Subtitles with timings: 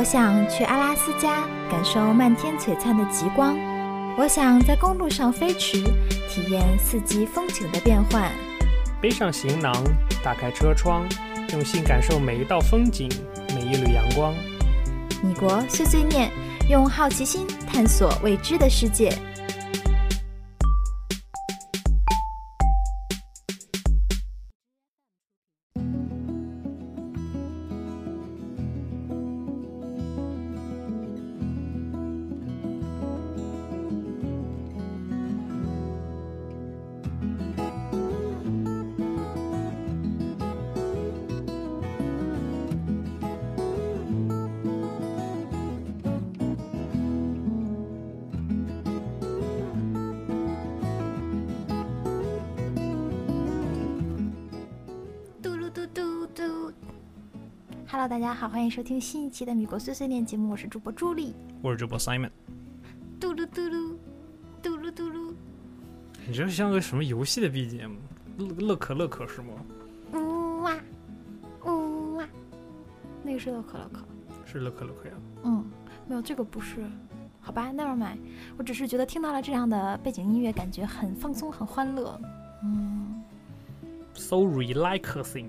[0.00, 3.54] 我想去阿拉斯加感受漫天璀璨的极光，
[4.16, 5.82] 我想在公路上飞驰，
[6.26, 8.32] 体验四季风景的变换。
[8.98, 9.74] 背上行囊，
[10.24, 11.06] 打开车窗，
[11.52, 13.10] 用心感受每一道风景，
[13.54, 14.32] 每一缕阳光。
[15.22, 16.30] 米国碎碎念，
[16.70, 19.12] 用好奇心探索未知的世界。
[58.40, 61.34] 好，欢迎收听新一期的米国碎碎念节目，我是主播朱莉。
[61.60, 62.30] 我是主播 Simon，
[63.20, 63.94] 嘟噜嘟噜，
[64.62, 65.34] 嘟噜嘟噜，
[66.26, 67.90] 你这像个什么游戏的 BGM？
[68.38, 69.48] 乐乐可乐可是吗？
[70.14, 70.74] 呜哇，
[71.66, 72.26] 呜哇，
[73.22, 74.02] 那个是乐可乐可。
[74.46, 75.14] 是乐可乐可呀。
[75.42, 75.62] 嗯，
[76.08, 76.82] 没有这个不是，
[77.42, 78.16] 好吧，Never mind，
[78.56, 82.18] 我只是觉得听到了这样的背景音乐，感觉很放松，很欢乐。
[82.64, 83.22] 嗯
[84.14, 85.48] ，So relaxing。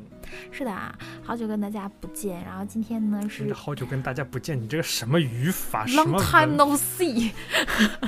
[0.51, 0.93] 是的啊，
[1.23, 7.31] 好久跟大家不见，然后今天呢是好久跟大家不见，你这个什么语法？long time no see。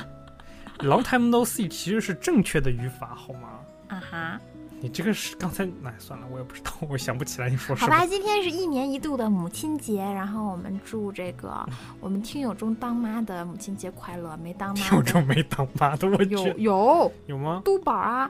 [0.80, 3.50] long time no see 其实是正确的语法，好吗？
[3.88, 4.42] 啊哈，
[4.82, 7.94] 你这个是刚才，哎，算了，我也不知道，我想不起来你说什么。
[7.94, 11.66] 好吧，今天是一年一度的母亲节，然后我们祝这个
[12.02, 17.62] 我们听友中当妈的母亲节快乐，没当妈听友中没当妈的，我有，有有吗？
[17.64, 18.30] 都宝啊，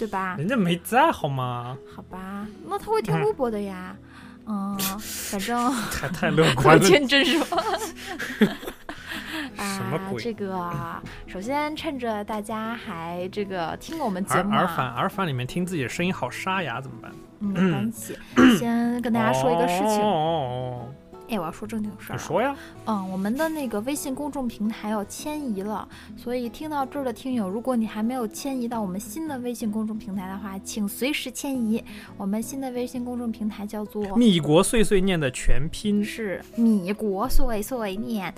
[0.00, 0.34] 对吧？
[0.38, 1.76] 人家没在，好吗？
[1.94, 3.94] 好吧，那他会听嗯录播的呀。
[4.46, 6.82] 嗯，反正 太太乐观了。
[6.88, 7.58] 天真是吧？
[9.58, 17.12] 啊，什么鬼这个啊，首先趁着大家还这个听我们节目啊，耳返耳返里面听自己的声音好沙哑，怎么办？
[17.40, 18.16] 嗯，没关系。
[18.58, 20.88] 先跟大家说一个事情，哦，
[21.30, 22.16] 哎，我要说正经事儿。
[22.16, 22.54] 你说呀？
[22.86, 31.82] 嗯，我们的那个微信公众平台要迁移了，所以听到这儿的听友，如果你还没有迁移到我们新的微信公众平台的话，请随时迁移。
[32.16, 38.34] 我们新的微信公众平台叫做米国碎碎念的全拼是米国碎碎念，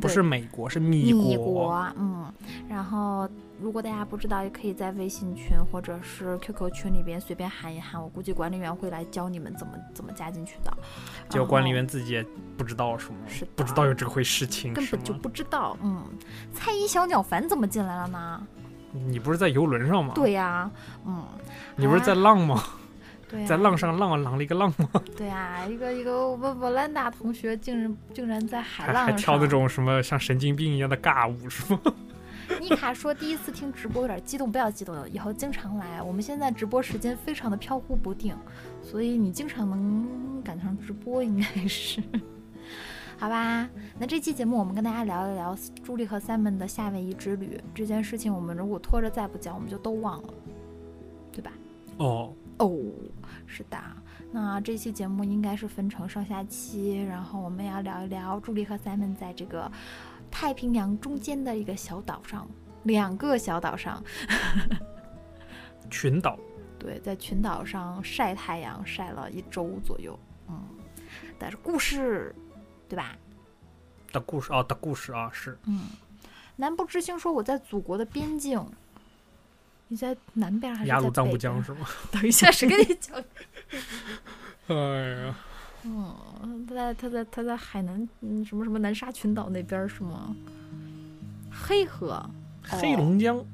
[0.00, 1.72] 不是美国，是米米国。
[1.96, 2.32] 嗯，
[2.68, 3.28] 然后
[3.64, 10.70] 如果大家不知道，也可以在微信群或者是 QQ 群里边随便喊一喊，我估计管理员会来教你们怎么怎么加进去的。
[11.30, 12.22] 结果管理员自己也
[12.58, 13.18] 不知道什么？
[13.26, 14.74] 是不知道有这回事情？
[14.74, 16.04] 根本就不知道，嗯，
[16.52, 18.46] 蔡依小鸟凡怎么进来了呢？
[18.92, 20.70] 你不是在游轮上吗？，对呀、
[21.06, 21.24] 嗯，
[21.74, 22.62] 你不是在浪吗？
[23.30, 24.90] 对呀、在浪上浪浪了一个浪吗？
[25.16, 31.80] 对呀、一个一个我们瓦兰达同学竟然竟然在海浪上还跳那种什么像神经病一样的尬舞是吗？
[32.60, 36.02] 妮卡说第一次听直播有点激动，不要激动，以后经常来。
[36.02, 38.36] 我们现在直播时间非常的飘忽不定，
[38.82, 42.02] 所以你经常能赶上直播，应该是。
[43.16, 43.68] 好吧，
[43.98, 48.34] 那这期节目我们跟大家聊一聊朱莉和 Simon 的夏威夷之旅这件事情。
[48.34, 50.34] 我们如果拖着再不讲，我们就都忘了，
[51.32, 51.52] 对吧？
[51.98, 52.76] 哦，哦，
[53.46, 53.78] 是的。
[54.32, 59.70] 那这期节目应该是分成上下期，然后我们要聊一聊朱莉和 Simon 在这个
[60.34, 62.46] 太平洋中间的一个小岛上，
[62.82, 64.02] 两个小岛上，
[65.88, 66.36] 群岛。
[66.76, 70.18] 对，在群岛上晒太阳晒了一周左右，
[70.48, 70.60] 嗯，
[71.38, 72.34] 但是故事，
[72.88, 73.16] 对吧？
[74.12, 75.56] 的故事啊的故事啊是。
[75.66, 75.84] 嗯，
[76.56, 78.60] 南部之星说我在祖国的边境，
[79.88, 81.86] 你在南边还是在雅鲁藏布江是吗？
[82.10, 83.16] 等一下，谁跟你讲？
[84.66, 85.34] 哎呀，
[85.86, 90.34] 嗯，他在他在他在海南嗯什么什么南沙群岛那边儿是吗？
[91.50, 92.24] 黑河、
[92.62, 93.44] 黑龙江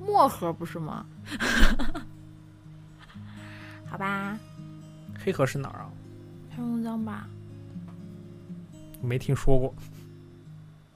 [0.00, 1.04] 漠河不是吗？
[3.86, 4.38] 好吧，
[5.18, 5.90] 黑河是哪儿啊？
[6.56, 7.28] 黑龙江吧。
[9.02, 9.74] 没听说过，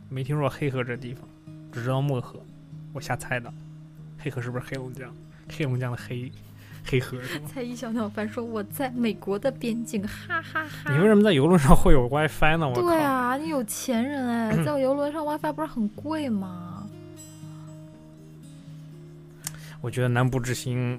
[0.09, 1.29] 没听说黑河这地方，
[1.73, 2.41] 只知道漠河，
[2.93, 3.53] 我瞎猜的。
[4.19, 5.13] 黑河是不是黑龙江？
[5.51, 6.31] 黑龙江的黑，
[6.87, 7.47] 黑河是吗？
[7.53, 10.93] 蔡依小鸟凡说我在美国的边境，哈哈哈。
[10.93, 12.69] 你为什么在游轮上会有 WiFi 呢？
[12.69, 12.83] 我靠！
[12.83, 16.87] 对啊，你有钱人哎，在我游轮上 WiFi 不是很贵吗？
[19.81, 20.99] 我觉得南部之星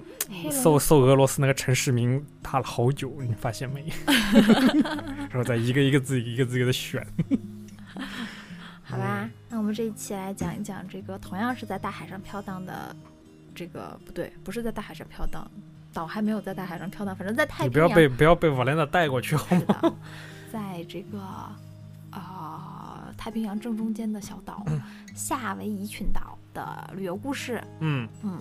[0.52, 3.92] 搜搜俄罗斯那个城市名打了好久，你发现没？
[5.30, 7.04] 然后再一个一个字一个字给它选。
[8.88, 12.96] 好吧，那我们这一期来讲一讲这个同样是在大海上飘荡的，
[13.56, 15.50] 这个不对，不是在大海上飘荡，
[15.96, 19.96] 岛还没有在大海上飘荡，反正在太平洋你不要被不要被瓦莲娜带过去好吗？
[20.52, 21.20] 在这个
[22.12, 24.66] 啊、太平洋正中间的小岛、
[25.16, 27.64] 夏威夷群岛的旅游故事。
[27.80, 28.40] 嗯，嗯，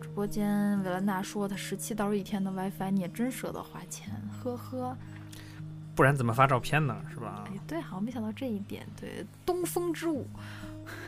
[0.00, 4.96] 直播间维兰娜说他十七刀一天的 WiFi，你也真舍得花钱，呵呵。
[5.94, 6.96] 不然怎么发照片呢？
[7.10, 8.86] 是吧哎？，对，好像没想到这一点。
[9.00, 10.26] 对，东风之舞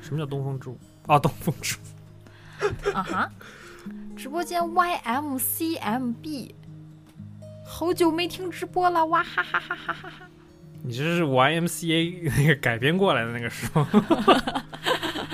[0.01, 0.79] 什么叫东风之舞？
[1.07, 2.93] 哦，东风之舞。
[2.95, 3.31] 啊哈，
[4.17, 6.51] 直播间 YMCMB，
[7.67, 10.27] 好久没听直播了，哇哈哈哈哈哈哈！
[10.83, 13.87] 你这是 YMCA 那个改编过来的那个是吗？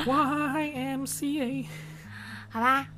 [0.04, 1.64] YMCA
[2.48, 2.88] 好吧，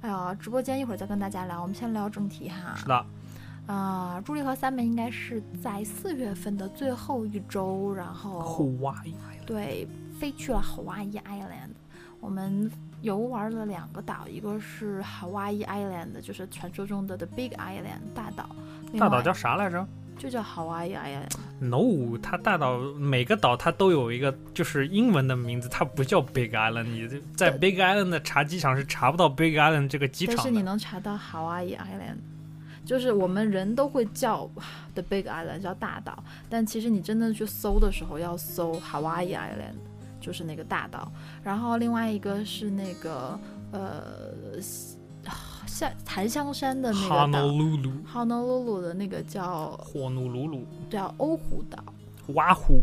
[0.00, 2.76] 哎呀，直播间一会儿再跟大家聊，我们先聊正题哈。
[2.76, 3.04] 是的，
[3.66, 8.94] 啊、朱莉和三妹应该是在四月份的最后一周，然后户外
[9.44, 9.88] 对
[10.20, 11.72] 飞去了 Hawaii Island。
[12.20, 12.70] 我们
[13.02, 18.46] 游玩了两个岛，一个是 Hawaii Island，就是传说中的 The Big Island 大岛，
[18.98, 21.32] 大岛叫啥来着就叫 Hawaii Island。
[21.58, 26.84] ？No，它大岛每个岛它都有一个就是英文的名字，它不叫 Big Island。
[26.84, 30.62] 你在 Big Island 的查机场是查不到 Big Island 这个机场但是你。
[30.62, 32.18] 能查到 Hawaii Island，
[32.84, 34.48] 就是我们人都会叫
[34.94, 39.74] The Big Island 叫大岛，但其实你真的去搜的时候要搜 Hawaii Island，
[40.22, 41.12] 就是那个大岛。
[41.42, 43.38] 然后另外一个是那个
[43.72, 44.58] 呃，
[45.66, 51.78] 像檀香山的那个岛 Honolulu、，Honolulu 的那个叫火奴鲁鲁、叫欧胡岛。
[52.28, 52.80] 挖湖，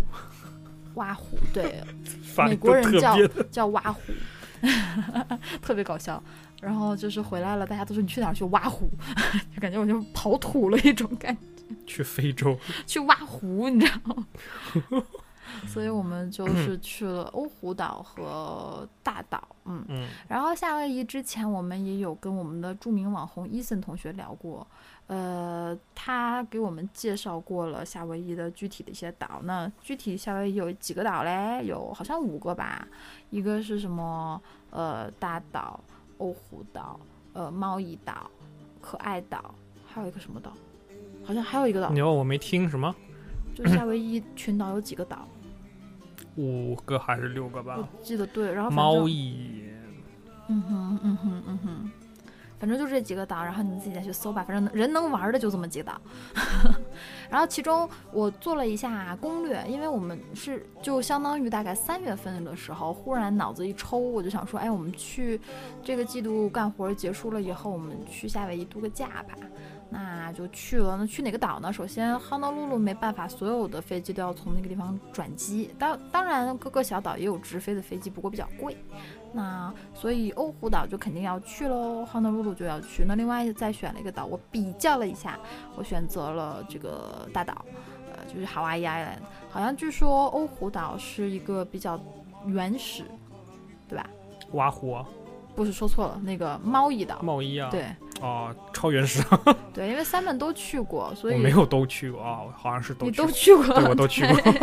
[0.96, 1.82] 挖湖，对，
[2.46, 3.16] 美国人叫
[3.50, 4.02] 叫挖湖，
[5.62, 6.22] 特别搞笑。
[6.62, 8.90] 然后就是回来了，大家都说你去哪儿去挖湖，
[9.56, 12.58] 就感觉我就跑土了一种感觉，去非洲。
[12.86, 14.28] 去挖湖，你知道吗？
[15.68, 24.66] 所以我们就是去了欧胡岛和大岛，嗯，嗯，然后夏威夷之前我们也有跟我们的著名网红伊森同学聊过，
[25.08, 29.42] 呃，他给我们介绍过了夏威夷的具体的一些岛。
[29.44, 31.64] 那具体夏威夷有几个岛嘞？
[31.66, 32.88] 有好像五个吧，
[33.30, 34.42] 一个是什么？
[34.72, 35.80] 呃，大岛、
[36.20, 37.00] 欧胡岛、
[37.34, 38.30] 呃，猫屿岛、
[38.80, 39.54] 可爱岛，
[39.88, 40.54] 还有一个什么岛？
[41.26, 42.96] 好像还有一个岛你，问我没听什么？
[43.56, 45.28] 就夏威夷群岛有几个岛？
[46.36, 47.88] 五个还是六个吧我？
[48.04, 49.64] 记得对，然后猫蚁，
[50.48, 51.92] 嗯哼，嗯哼，嗯哼，
[52.60, 54.44] 反正就这几个岛，然后你们自己再去搜吧。
[54.44, 56.02] 反正人能玩的就这么几个岛。
[57.30, 65.40] 然后其中我做了一下攻略，因为我们是就相当于大概三月份的时候，忽然脑子一抽，我就想说，哎，我们去
[65.84, 69.36] 这个季度干活结束了以后，我们去夏威夷度个假吧。
[69.90, 70.96] 那就去了。
[70.98, 71.74] 那去哪个岛呢？
[71.74, 75.70] 首先，Honolulu 没办法，所有的飞机都要从那个地方转机。
[75.80, 78.78] 当当然，各个小岛也有直飞的飞机，不过比较贵。
[79.32, 83.04] 那所以欧胡岛就肯定要去喽，Honolulu 就要去。
[83.06, 85.40] 那另外再选了一个岛，我比较了一下，
[85.76, 87.66] 我选择了这个大岛，
[88.14, 89.20] 呃，就是 Hawaii Island。
[89.50, 92.00] 好像据说欧胡岛是一个比较
[92.46, 93.04] 原始，
[93.88, 94.10] 对吧？
[94.54, 94.98] 挖湖，
[95.60, 97.20] 不是说错了，那个猫一岛。
[97.22, 97.84] 贸易啊，对。
[98.22, 99.22] 哦，超原始，
[99.74, 104.54] 对，因为三本都去过，所以我没有都去过啊，好像是都都去过，对我都去过。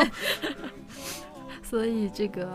[1.62, 2.48] 所以这个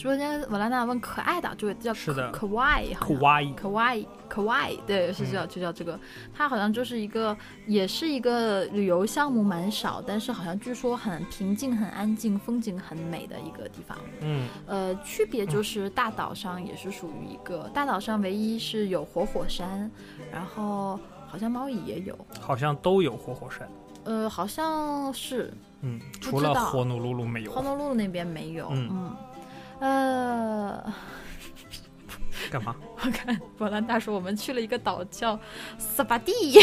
[0.00, 2.30] 直播间瓦兰娜问可爱的，就叫是的。
[2.30, 5.32] 可哇伊，酷哇伊，可哇伊，可哇伊，对，是嗯。
[5.32, 6.00] 叫就叫这个，
[6.32, 13.98] 它好像就是一个，也是一个旅游项目蛮少，但是好像据说很平静、很安静、风景很美的一个地方。
[14.22, 19.90] 嗯，呃，区别就是大岛上也是属于一个，大岛上唯一是有活火山，
[20.32, 23.68] 然后好像猫屿也有，好像都有活火山，
[24.04, 25.52] 呃，好像是
[25.82, 27.52] 嗯，除了火奴鲁鲁没有。
[27.52, 28.88] Honolulu 那边没有，嗯。
[28.90, 29.16] 嗯，
[29.80, 30.92] 呃。
[32.50, 32.74] 干嘛？
[33.02, 35.38] 我看波兰大叔我们去了一个岛叫
[35.78, 36.32] 萨巴蒂，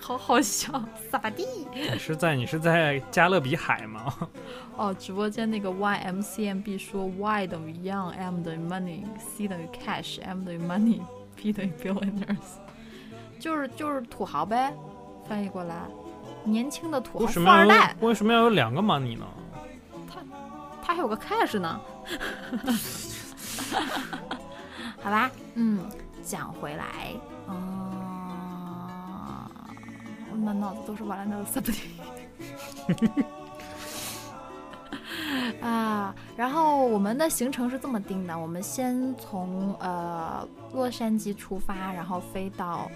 [0.00, 1.46] 好好笑，萨巴蒂。
[1.72, 4.12] 你是在你是在加勒比海吗？
[4.76, 12.58] 哦，直播间那个 YMCMB 说 Y 等于 Young，M 等于 Money，C 等于 Cash，M 等于 Money，P 等于 Billionaires，
[13.38, 14.74] 就是就是土豪呗，
[15.28, 15.76] 翻译过来，
[16.44, 19.26] 年轻的土豪富二代，为什么要有两个 money 呢？
[20.94, 21.80] 他还有个 Cash 呢。
[25.02, 25.84] 好吧，嗯，
[26.22, 27.12] 讲回来，
[27.48, 27.54] 嗯，
[30.30, 31.88] 我满脑子都是瓦兰达的 subject
[35.60, 42.88] 啊，然后我们的行程是这么定的：我们先从呃洛杉矶出发，然后飞到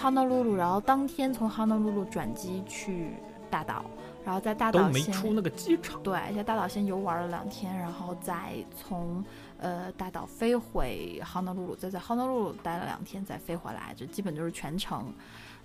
[0.00, 3.10] Honolulu，然后当天从 Honolulu 转机去
[3.50, 3.84] 大岛，
[4.24, 6.02] 然后在大都没岛先出那个机场。
[6.02, 9.24] 对，在大岛先游玩了两天，然后再从
[9.58, 15.12] 呃大岛飞回 Honolulu，再在 Honolulu 待了两天，再飞回来，这基本就是全程。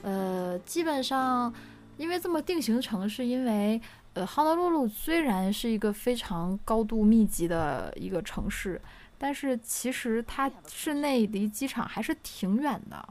[0.02, 1.54] 呃，基本上
[1.98, 3.82] 因为这么定行程，是，因为
[4.14, 8.82] 呃，哈德鲁鲁虽然是一个非常高度密集的一个城市，
[9.18, 13.08] 但是其实它市内离机场还是挺远的，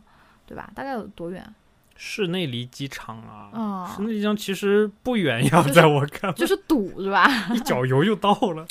[0.46, 0.70] 对吧？
[0.74, 1.54] 大概有多远？
[2.00, 7.28] 市内离机场啊，啊、市内离机场其实不远呀，在我看来，就是堵，是吧？
[7.52, 8.64] 一脚油就到了。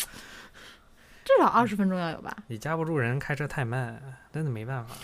[1.25, 2.33] 至少二十分钟要有吧？
[2.47, 4.95] 你架不住人开车太慢，真的没办法，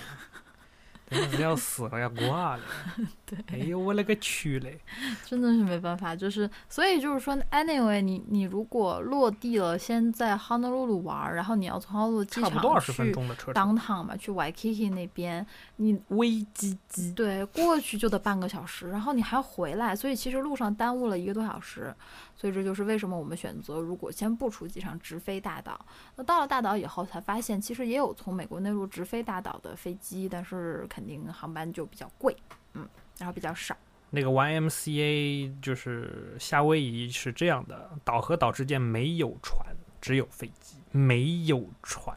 [1.14, 2.64] 真的是要死了要挂了。
[3.26, 4.80] 对，哎呦我勒个去嘞！
[5.26, 13.78] 真的是没办法，就是所以就是说，anyway，你你如果落地了，先在 Honolulu 玩儿，然后你要从 Honolulu 机差不多分场去钟的车程。
[13.78, 15.46] downtown 嘛，去 Waikiki 那边，
[15.78, 21.94] 你微机机，对过去就得半个小时，然后你还要回来，所以其实路上耽误了一个多小时。
[22.36, 25.80] 所以这就是为什么我们选择如果先不出机场直飞大岛。
[26.18, 32.36] 那到了大岛以后才发现，其实也有从美国内陆直飞大岛的飞机，但是肯定航班就比较贵，
[32.74, 33.76] 嗯，然后比较少。
[34.10, 42.16] 那个 YMCA 就是夏威夷是这样的，岛和岛之间没有船，只有飞机，没有船。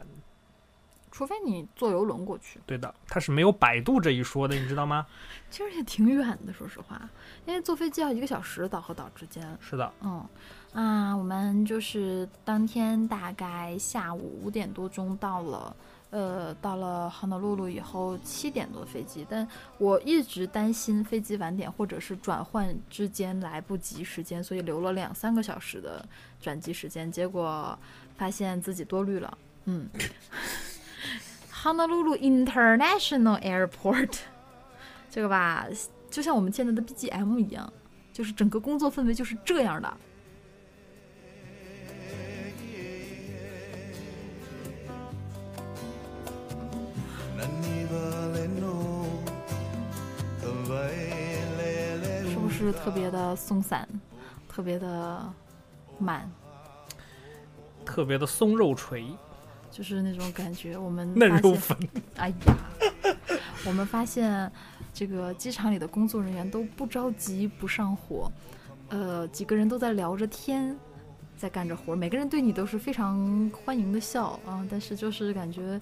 [1.09, 5.07] 除非你坐游轮过去，对的，它是没有摆渡这一说的，你知道吗？
[5.49, 7.09] 其实也挺远的，说实话，
[7.47, 9.57] 因为坐飞机要一个小时，岛和岛之间。
[9.59, 10.23] 是的，嗯，
[10.73, 15.75] 啊，我们就是当天大概下午五点多钟到了，
[16.09, 19.47] 呃，到了 honolulu 露露以后七点多飞机，但
[19.77, 26.07] 我一直担心飞机晚点或者是转换之间来不及时间，所以留了两三个小时的
[26.39, 27.77] 转机时间，结果
[28.15, 29.89] 发现自己多虑了，嗯。
[31.63, 34.19] Honolulu International Airport，
[35.09, 35.67] 这个吧，
[36.09, 37.73] 就像我们现在的 BGM 一样，
[38.13, 39.97] 就是整个工作氛围就是这样的。
[52.57, 53.87] 是特别的松散，
[54.49, 55.33] 特别的
[55.99, 56.29] 满，
[57.85, 59.05] 特别的松肉锤，
[59.69, 60.77] 就是那种感觉。
[60.77, 61.77] 我们嫩肉粉，
[62.15, 63.15] 哎呀，
[63.65, 64.51] 我们发现
[64.93, 68.31] 这个机场里的工作人员都不着急不上火，
[68.89, 70.75] 呃，几个人都在聊着天，
[71.37, 75.79] 在干着活，每个人对你都是非常欢迎的笑啊，但是就是感觉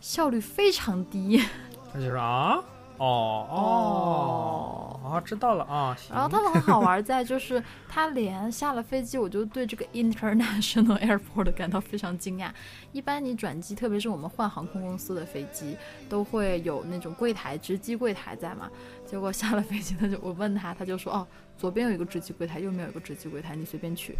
[0.00, 1.42] 效率非常低。
[1.92, 2.62] 他就是啊，
[3.00, 5.96] 哦哦哦，知道了啊。
[6.10, 12.50] 然后他们很好玩，在就是他连下了飞机，我就对这个 international airport 感到非常惊讶。
[12.92, 15.76] 一般你转机，特别是我们换航空公司的飞机，
[16.08, 18.70] 都会有那种柜台值机柜台在嘛。
[19.06, 21.26] 结果下了飞机，他就我问他，他就说哦，
[21.56, 24.12] 左边有一个值机柜台，右边有一个值机柜台，你随便去。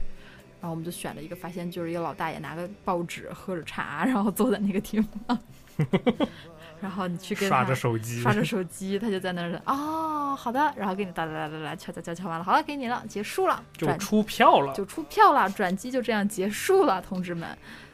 [0.60, 5.38] 然后我们就选了一个，发现就是一个老大爷拿个报纸喝着茶，然后坐在那个 地方。
[6.80, 14.72] 然后你去跟刷他着手机，刷着手机，他就在那儿哦，好的，然后给你哒哒哒哒哒敲敲敲敲完了，好了，给你了，结束了，就出票了。
[14.72, 17.49] 就出票了，转机就这样结束了，同志们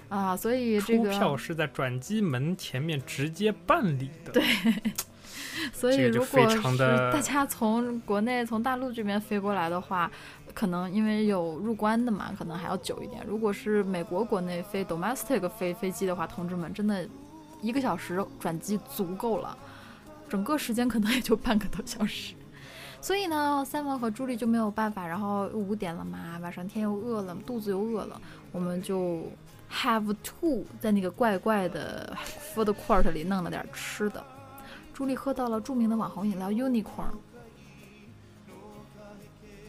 [0.08, 4.32] 啊，所以这出个，票是在转机门前面直接办理的。
[4.32, 4.44] 对，
[5.74, 6.60] 所以如果是
[7.12, 10.08] 大家从国内从大陆这边飞过来的话，
[10.54, 13.22] 可能因为有入关的嘛，可能还要久一点。
[13.26, 17.06] 如果是美国国内飞 domestic 飞飞机的话，同志们真的
[17.66, 19.58] 一个小时转机足够了，
[20.28, 22.34] 整个时间可能也就半个多小时。
[23.00, 28.20] 所以呢，三文和朱莉就没有办法，然后五点了嘛，晚上天又饿了，肚子又饿了，
[28.52, 29.22] 我们就
[29.70, 32.16] have to 在那个怪怪的
[32.54, 34.24] food court 里弄了点吃的。
[34.94, 37.14] 朱莉喝到了著名的网红饮料 Unicorn，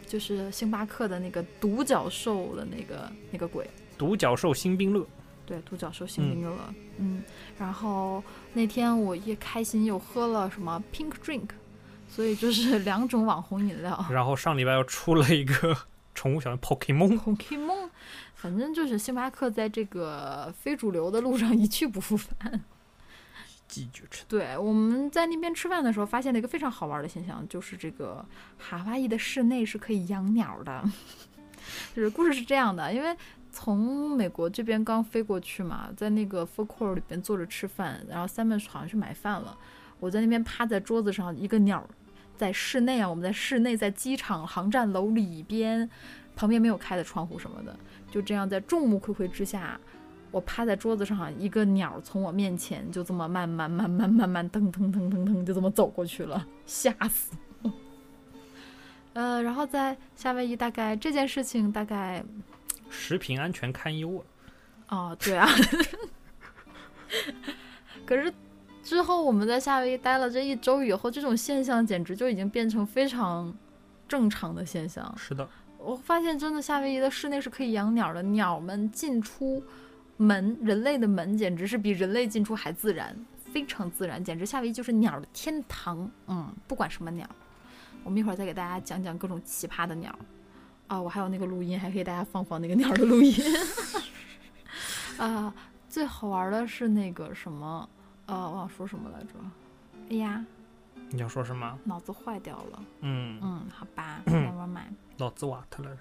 [0.07, 5.05] 就是星巴克的那个独角兽的那个那个鬼，独角兽新冰乐，
[5.47, 6.55] 对，独角兽星冰乐，
[6.97, 7.23] 嗯
[7.57, 8.21] 然后
[8.53, 11.47] 那天我一开心又喝了什么 Pink Drink，
[12.09, 14.05] 所以就是两种网红饮料。
[14.11, 15.75] 然后上礼拜又出了一个
[16.13, 17.89] 宠物小人 Pokemon，Pokemon，
[18.35, 22.63] 反正就是星巴克在这个非主流的路上一去不复返。
[24.27, 28.25] 对，我们在那边吃饭的时候，发现了一个非常好玩的现象，就是这个
[28.57, 30.83] 夏威夷的室内是可以养鸟的。
[31.93, 33.15] 就是故事是这样的，因为
[33.59, 39.57] 从美国这边刚飞过去嘛，在那个 food court 里边坐着吃饭，然后 Simon 好像去买饭了，
[39.99, 41.83] 我在那边趴在桌子上，一个鸟
[42.35, 45.89] 在室内啊，我们在室内，在机场航站楼里边，
[46.35, 47.75] 旁边没有开的窗户什么的，
[48.11, 49.79] 就这样在众目睽睽之下。
[50.29, 57.35] 我趴在桌子上，一个鸟从我面前就这么慢慢慢慢慢慢腾腾腾腾腾就这么走过去了，吓死！
[59.13, 62.23] 呃，然后在夏威夷，大概这件事情大概
[62.89, 64.21] 食品安全堪忧啊。
[64.89, 65.47] 哦，对啊。
[68.05, 68.33] 可是
[68.83, 73.53] 之后我们在夏威夷待了这一周以后，这种现象简直就已经变成非常
[74.07, 75.13] 正常的现象。
[75.17, 79.61] 是的，我发现真的夏威夷的室内是可以养鸟的，鸟们进出
[80.15, 83.13] 门，人类的门简直是比人类进出还自然，
[83.51, 86.09] 非常自然，简直夏威夷就是鸟的天堂。
[86.27, 87.29] 嗯，不管什么鸟，
[88.05, 90.17] 我们一会儿再给大家讲讲各种奇葩的鸟。
[90.87, 93.35] 啊，我还有那个录音，还可以大家放放那个鸟的录音。
[95.17, 95.53] 啊，
[95.89, 97.87] 最好玩的是那个什么，
[98.25, 99.33] 呃，我想说什么来着？
[100.09, 100.45] 哎呀，
[101.09, 101.77] 你要说什么？
[101.83, 102.83] 脑子坏掉了。
[103.01, 104.93] 嗯，嗯，好吧， never mind。
[105.17, 105.97] 脑子瓦特了。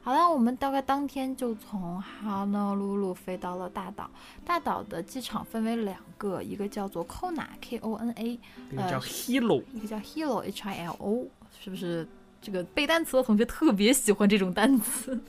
[0.00, 4.08] 好了，我们大概当天就从哈纳鲁鲁飞到了大岛。
[4.44, 11.26] 大岛的机场分为两个，一个叫做 Kona，K O N A，一个叫呃 Hilo，一个叫 Hilo，H I L O，
[11.60, 12.08] 是不是？
[12.40, 15.20] 这个背单词的同学特别喜欢这种单词。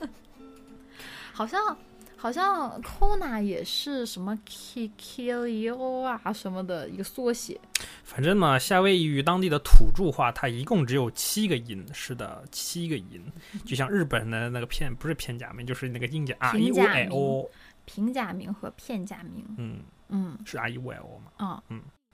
[1.32, 1.76] 好像
[2.16, 7.58] 好像 Kona 也是什么 K K L O 啊什么的一个缩写。
[8.04, 11.82] 反正呢，夏威夷语当地的土著话，它一共只有七个音。
[11.94, 13.24] 是的，七个音，
[13.64, 17.50] 就像日本的那个片，不是片假名，就是那个音假 R e u i o，。
[17.86, 21.32] 平假名和片假名，嗯，嗯是 R E O L O 嘛？
[21.44, 21.62] 啊、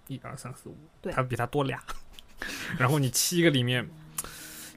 [0.06, 1.82] 一二三四五，对它比它多俩。
[2.78, 3.86] 然后你七个里面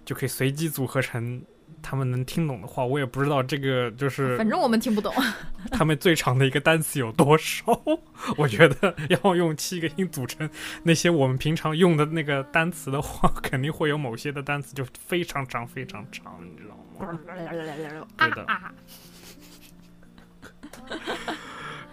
[0.09, 1.39] 就可以随机组合成
[1.83, 2.83] 他们能听懂的话。
[2.83, 5.13] 我也不知道这个就是反正我们听不懂。
[5.71, 7.63] 他们最长的一个单词有多少。
[8.35, 10.49] 我觉得要用七个音组成
[10.81, 16.75] 那些我们平常用的那个单词的话，肯定会有某些的单词就非常长非常长，你知道
[17.05, 17.19] 吗？
[18.17, 18.73] 对的啊啊！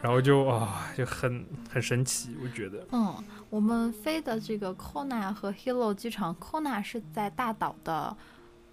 [0.06, 2.86] 然后就啊、就很很神奇，我觉得。
[2.92, 3.12] 嗯，
[3.50, 8.16] 我们飞的这个 Kona 和 Hilo 机场，Kona 是在大岛的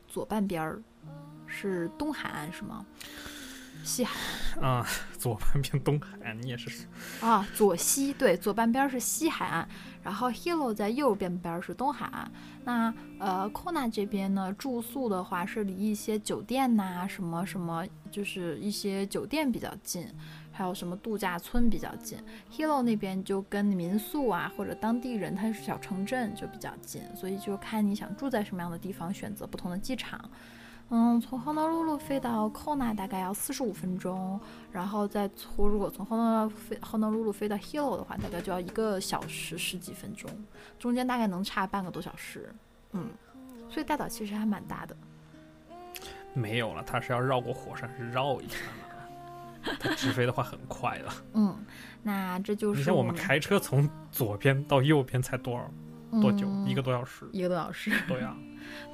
[0.08, 0.80] 左半边儿，
[1.48, 2.86] 是东海岸是吗？
[3.84, 4.16] 西海
[4.62, 4.88] 岸啊、
[5.18, 6.86] 左半边东海岸，你也是
[7.20, 9.68] 啊，左西对，左半边儿是西海岸，
[10.04, 12.32] 然后 Hilo 在右边边儿是东海岸。
[12.64, 20.08] 那呃，Kona 这边呢，住宿的话是离一些酒店呐、什么什么，就是一些酒店比较近。
[20.54, 22.18] 还有什么度假村比较近
[22.52, 30.24] ，Hilo 那边就跟民宿啊或者当地人，它是小城镇就比较近，所以就看你想住在什么样的地方，选择不同的机场。
[30.90, 34.40] 嗯，从 Honolulu 飞到 Kona 大概要四十五分钟，
[34.72, 40.30] 然后再从如果从 Honolulu 飞 Honolulu 飞到 Hilo 的话，大概就要一个小时十几分钟，
[40.78, 42.54] 中间大概能差半个多小时。
[42.92, 43.10] 嗯，
[43.70, 44.96] 所以大岛其实还蛮大的。
[46.34, 48.93] 没有了，它是要绕过火山是绕一下的。
[49.80, 51.56] 它直飞的话很快的，嗯，
[52.02, 55.70] 那这就是你像我们开车从左边到右边才多少
[56.22, 56.48] 多久？
[56.48, 57.26] 嗯一个多小时。
[57.32, 57.92] 一个多小时。
[58.08, 58.36] 对呀、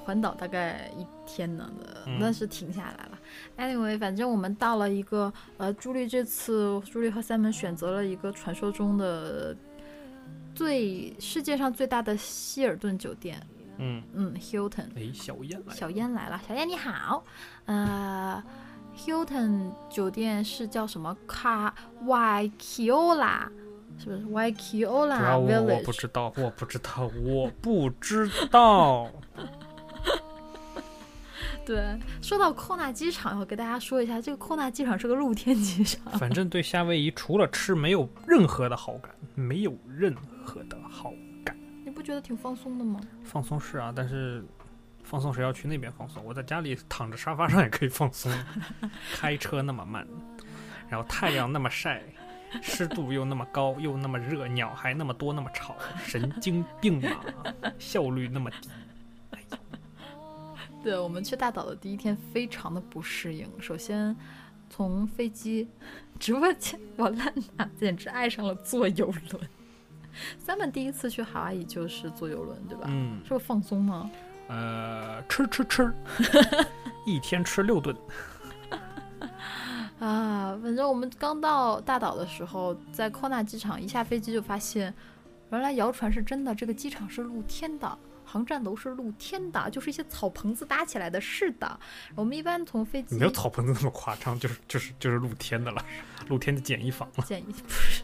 [0.03, 3.19] 环岛大概一天呢的，嗯但是停下来了。
[3.57, 9.55] Anyway，反正我们到了一个呃，朱莉这次朱莉和 Simon 选择了一个传说中的
[10.55, 13.41] 最世界上最大的希尔顿酒店，
[13.77, 14.87] 嗯，嗯，Hilton。
[14.95, 17.23] 哎，小燕来了，小燕来了，小燕你好，
[17.65, 18.43] 呃
[18.99, 23.47] ，Hilton 酒店是叫什么卡 Waikiola，
[23.97, 25.85] 是不是 Waikiola 主要我我 Village？
[25.85, 29.09] 不知道，我不知道，我不知道。
[31.65, 36.11] 对，说到 Kona 机场，我给大家说一下，这个 Kona 机场是个露天机场。
[36.17, 41.13] 反正对夏威夷除了吃没有任何的好感，没有任何的好
[41.45, 41.55] 感。
[41.85, 42.99] 你不觉得挺放松的吗？
[43.23, 44.43] 放松是啊，但是
[45.09, 46.23] 放松谁要去那边放松？
[46.23, 48.31] 我在家里躺着沙发上也可以放松。
[49.15, 50.07] 开车那么慢，
[50.87, 52.03] 然后太阳那么晒，
[52.61, 57.19] 湿度又那么高，又那么热，鸟还那么多那么吵，神经病啊！
[57.79, 58.69] 效率那么低。
[60.83, 63.49] 对我们去大岛的第一天非常的不适应。
[63.59, 64.15] 首先，
[64.69, 65.67] 从飞机
[66.19, 69.49] 直播间，我烂娜简直爱上了坐游轮。
[70.37, 72.85] 三本第一次去夏威夷就是坐游轮，对吧？
[72.87, 74.07] 嗯，是不是放松吗？
[74.49, 75.93] 呃，吃吃吃，
[77.05, 77.95] 一天吃六顿。
[79.99, 84.93] 啊，反正我们刚到大岛的时候，在科纳机场一下飞机就发现，
[85.51, 87.97] 原来谣传是真的，这个机场是露天的。
[88.31, 91.19] 航站楼是露天的，就是一些草棚子搭起来的。
[91.19, 91.79] 是的，
[92.13, 95.83] 我们一般从飞机没有草棚子那么夸张， 就是就是就是露天的了，
[96.27, 97.23] 露天的简易房了。
[97.25, 98.03] 简易不是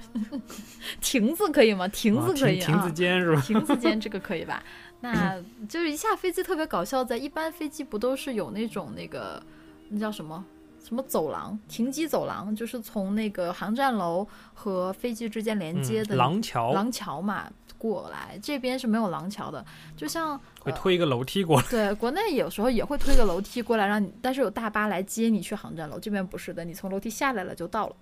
[0.99, 1.88] 亭子可以吗？
[1.89, 3.41] 亭子可以啊，亭亭子间是吧？
[3.41, 4.63] 亭子间这个可以吧？
[5.13, 9.41] 那就是一下飞机特别搞笑，在一般飞机不都是有那种那个
[9.89, 10.43] 那叫什么
[10.83, 19.63] 什么走廊，停机走廊，就是从那个航站楼和飞机之间连接的嗯廊桥廊桥嘛过来，这边是没有廊桥的，
[19.95, 21.67] 就像会推一个楼梯过来。
[21.69, 25.99] 对，国内有时候也会推个楼梯过来让你，但是有大巴来接你去航站楼。
[25.99, 27.95] 这边不是的，你从楼梯下来了就到了，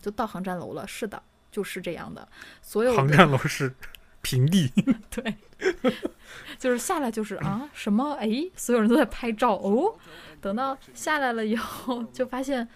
[0.00, 0.86] 就到航站楼了。
[0.86, 2.26] 是的，就是这样的。
[2.62, 3.74] 所有航站楼是
[4.22, 4.72] 平地。
[5.10, 5.36] 对，
[6.58, 9.96] 就是下来就是啊什么哎，所有人都在拍照哦。
[10.40, 12.68] 等到下来了以后，就发现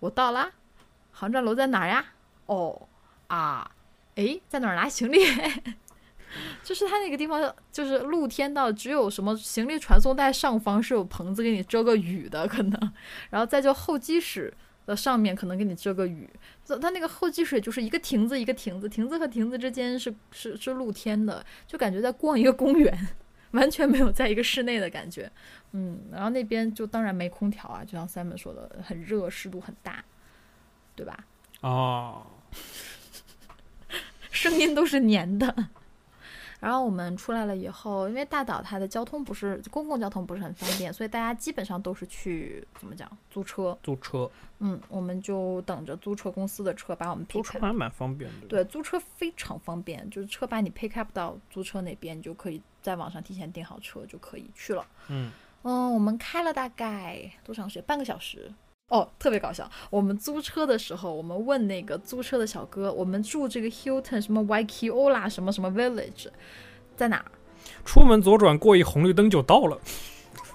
[0.00, 0.50] 我到啦，
[1.10, 2.04] 航站楼在哪儿呀？
[2.46, 2.88] 哦
[3.28, 3.70] 啊，
[4.16, 5.18] 哎，在哪儿拿行李？
[6.64, 12.92] 就是它那个地方，就是露天到只有什么行李传送带上方是有棚子给你遮个雨的可能，
[13.28, 14.52] 然后再就候机室
[14.86, 16.28] 的上面可能给你遮个雨。
[16.80, 23.08] 它那个后积水就是一个亭子一个亭子，亭子和亭子之间是是是露天的，就感觉在逛一个公园，
[23.52, 25.30] 完全没有在一个室内的感觉。
[25.72, 30.04] 嗯，然后那边就当然没空调啊，就像 Simon 说的，很热，湿度很大，
[30.94, 31.24] 对吧？
[31.60, 32.26] 哦，
[34.30, 35.68] 声音都是黏的。
[36.62, 43.76] 然后我们出来了以后，因为大岛它的交通不是公共交通不是很方便，所以大家基本上都是去怎么讲租车。
[43.82, 48.46] 租车，嗯，我们就等着租车公司的车把我们租车还蛮方便的。
[48.46, 54.86] 对，租车非常方便，就是车把你 pick up 到租车那边，你就可以在网上提前订好车就可以去了。
[55.08, 55.32] 嗯
[55.64, 57.84] 嗯，我们开了大概多长时间？
[57.84, 58.52] 半个小时。
[58.92, 59.66] 哦，特别搞笑。
[59.88, 66.26] 我们租车的时候，我们问那个租车的小哥，我们住这个 Hilton 什么 Waikiola 什么什么 Village
[66.94, 67.24] 在哪儿？
[67.86, 69.78] 出门左转过一红绿灯就到了。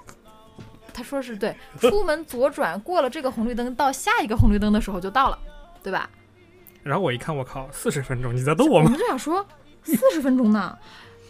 [0.93, 5.39] 他说是对，出门左转过了这个红绿灯，到下一个红绿灯的时候就到了，
[5.81, 6.07] 对吧？
[6.83, 8.85] 然后我一看，我靠，四十分钟，你在逗我吗？
[8.85, 9.43] 我们就想说，
[9.81, 10.77] 四十分钟呢？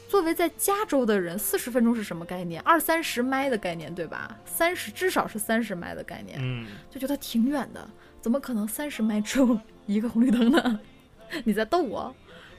[0.07, 2.61] 作为在加州的人，四十分钟是什么概念？
[2.61, 4.37] 二三十迈的概念，对吧？
[4.45, 7.89] 三十至少是三十迈的概念，嗯，就觉得挺远的，
[8.21, 10.79] 怎么可能三十迈只有一个红绿灯呢？
[11.43, 12.15] 你在逗我？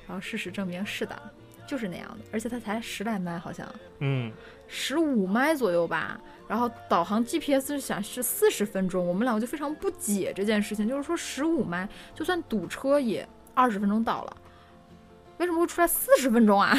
[0.06, 1.20] 然后事实证明是的，
[1.66, 3.66] 就是那样的，而且它才十来迈，好像，
[4.00, 4.30] 嗯，
[4.66, 6.20] 十五迈左右吧。
[6.46, 14.37] 然后导航 GPS 显示四十分钟，我们两个就非常不解这件事情，就是说十五迈就算堵车也二十分钟到了，
[15.38, 16.74] 为什么会出来四十分钟啊？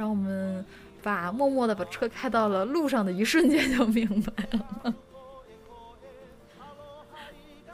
[0.00, 0.64] 然后我们
[1.02, 4.94] 把默默的把车开到了路上的一瞬间就明白了。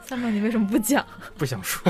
[0.01, 1.07] 三妹，你为什么不讲？
[1.37, 1.89] 不想说。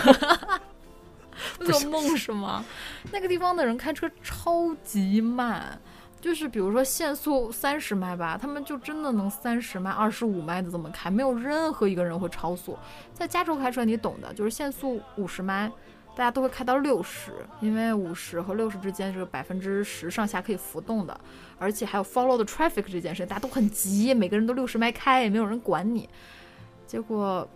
[1.65, 2.63] 做梦是吗？
[3.11, 5.81] 那个地方的人开车超级慢，
[6.21, 12.77] 就是比如说限速三十迈吧，他们就真的能三十迈、二十五迈的这么开，没有任何一个人会超速。
[13.11, 15.71] 在加州开车你懂的，就是限速五十迈。
[16.17, 21.17] 大家都会开到六十，因为五十和六十之间是个百分之十上下可以浮动的，
[21.59, 26.09] 而且还有 follow the traffic 这件事，大家都很急，每个人都六十迈开，也没有人管你。
[26.87, 27.47] 结果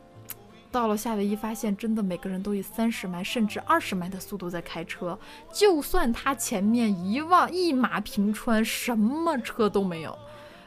[0.72, 5.18] 到了夏威夷，发现真的每个人都以三十迈甚至二十迈的速度在开车，
[5.52, 10.16] 就算他前面一望一马平川，什么车都没有。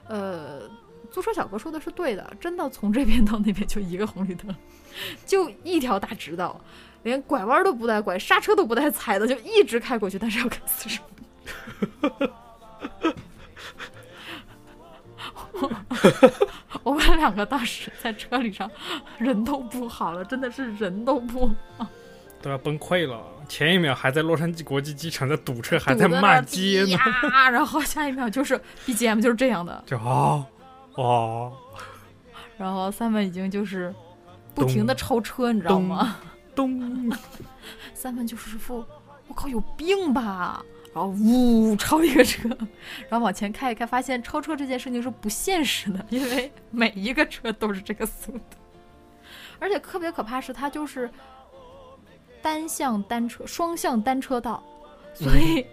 [0.08, 0.68] 呃，
[1.12, 4.52] 租车小哥说的是对的，真的从这边到那边就一个红绿灯，
[5.24, 6.60] 就一条大直道。
[7.04, 10.98] 连拐弯都不带拐，刹车都不带踩的，就一直开过去，但是要开四十。
[16.82, 18.70] 我们两个当时在车里上，
[19.18, 21.86] 人都不好了，真的是人都不好，
[22.42, 23.22] 都要崩溃了。
[23.48, 26.98] 前一秒还在洛杉矶国际机场在堵车，还在骂街呢，
[27.50, 30.44] 然后下一秒就是 BGM 就是这样的，就啊
[30.94, 31.52] 哦，
[32.58, 33.94] 然后三本已经就是
[34.54, 36.16] 不停的超车，你知道吗？
[36.54, 37.10] 咚，
[37.94, 38.84] 三分就是负，
[39.28, 40.64] 我靠，有病吧？
[40.94, 42.48] 然后呜超一个车，
[43.08, 48.56] 然后往前开一开，发现超车这件事情是不现实的，因为每一个车都是这个速度，
[49.58, 51.10] 而且特别可怕是它就是
[52.40, 54.62] 单向单车、双向单车道，
[55.14, 55.66] 所以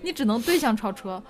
[0.00, 1.20] 你只能对向超车，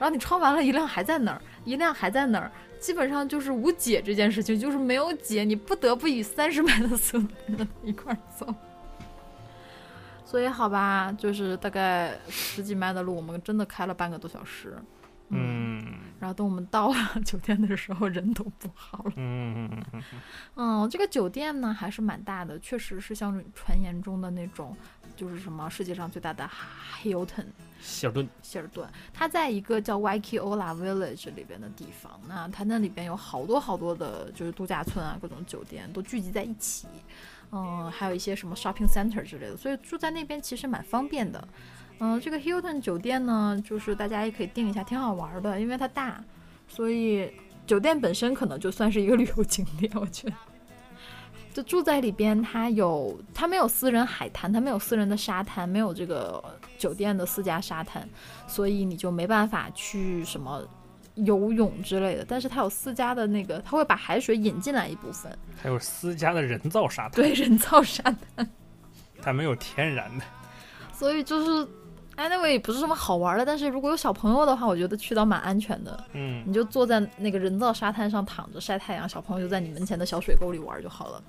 [0.00, 8.54] 然后你超完了一辆还在那儿，一辆还在那儿，基本上就是无解这件事情，就是没有解，你不得不以三十迈的速度一块儿走。
[10.24, 14.76] 所以好吧，就是大概十几迈的路，我们真的开了半个多小时。
[15.28, 15.84] 嗯，
[16.20, 19.12] 然后等我们到了酒店的时候，人都不好了。
[19.16, 20.02] 嗯嗯嗯
[20.54, 24.76] 嗯，这个酒店呢还是蛮大的，确实是像传言中的那种，
[25.16, 26.48] 就是什么世界上最大的
[27.02, 27.46] Hilton
[27.80, 28.28] 希尔顿。
[28.42, 32.20] 希尔顿，它在一个叫 Waikiola Village 里边的地方。
[32.28, 36.86] 那它那里边有好多好多的，就是度假村啊，各种酒店都聚集在一起。
[37.52, 41.48] 嗯，还有一些什么 shopping center 之类的，所以住在那边其实蛮方便的。
[42.00, 46.22] 嗯，这个 Hilton 酒店呢，就是大家也可以订一下，挺好玩的，因为它大，
[46.66, 47.32] 所以
[47.64, 50.34] 酒店本身可能就算是一个旅游景点，我觉得。
[51.56, 56.44] 就住在里边，它有它没有私人海滩，它没有私人的沙滩，没有这个
[56.76, 58.06] 酒店的私家沙滩，
[58.46, 60.62] 所以你就没办法去什么。
[61.24, 65.34] 游泳之类的，但是它有私家的那个，它会把海水引进来一部分。
[65.56, 67.12] 还有私家的人造沙滩。
[67.12, 68.46] 对，人造沙滩。
[69.22, 70.24] 它没有天然的。
[70.92, 71.66] 所以就是
[72.16, 76.04] anyway 不是什么好玩的，但是如果有小朋友的话，我觉得去到蛮安全的。
[76.12, 81.22] 嗯，你就坐在那个人造沙滩上躺着晒太阳，小朋友就在你门前的小水沟里玩就好了。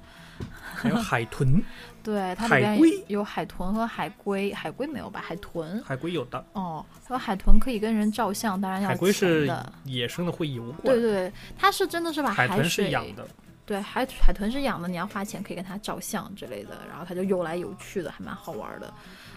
[0.75, 1.59] 还有海豚，
[2.03, 5.19] 对，它里海边龟有海豚和海龟，海龟没有吧？
[5.25, 9.51] 海豚海龟有的，哦，还有海豚可以跟人照相，当然要海龟是。
[9.85, 10.91] 野生的，会游过。
[10.93, 13.27] 对对，它是真的是把海豚是水养的，
[13.67, 18.93] 对，海海豚是养的，你要花钱可以跟它照相之类的，然后它就游来游去的，还蛮好玩的。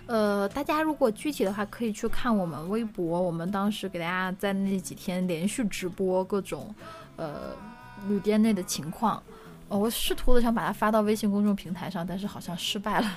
[0.07, 6.73] 呃，大家如果具体的话，可以去看我们微博，我们当时给大家在那几天连续直播各种
[7.17, 7.57] 呃
[8.07, 9.21] 旅店内的情况。
[9.69, 13.11] 呃，我试图的想把它发到微信公众平台上，但是好像失败了。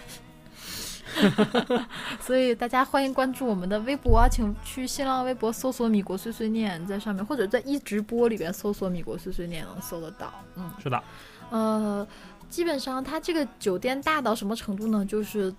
[2.19, 10.33] 所以大家欢迎关注我们的微博啊，请去新浪微博搜索“米国碎碎念”在上面，或者在一直播里边搜索“米国碎碎念”能搜得到。
[10.55, 11.03] 嗯，是的，
[11.49, 12.07] 呃，
[12.49, 15.05] 基本上它这个酒店大到什么程度呢？
[15.05, 15.53] 就是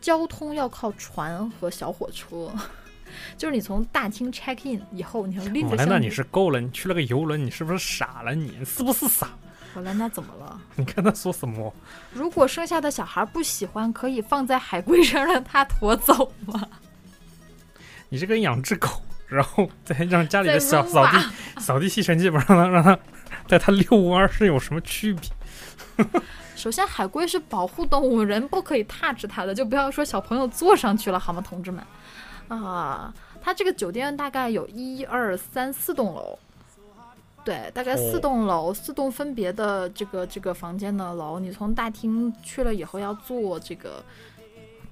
[0.00, 2.52] 交通要靠船和小火车，
[3.38, 8.64] 就是你从大厅 check in 以后，你要拎着那你是够了，你去了个游轮，你是不是傻了你？
[8.64, 9.30] 是不是傻？
[9.74, 10.60] 我来那怎么了？
[10.76, 11.72] 你看他说什么？
[12.12, 16.66] 如果生下的小孩不喜欢，可以放在海龟上让他驮走吗？
[18.08, 18.88] 你这个养只狗，
[19.26, 22.98] 然后再让家里的小扫地扫地吸尘器不让它让它
[23.46, 26.06] 带它遛弯儿是有什么区别？
[26.56, 31.84] 首先，海龟是保护动物，人不可以 touch 它的，就不要说小朋友坐上去了，好吗，同志们？
[32.48, 36.38] 啊，它这个酒店大概有一二三四栋楼，
[37.48, 44.04] 对，大概四哦栋楼，四栋分别的这个这个房间的楼，你从大厅去了以后要坐这个。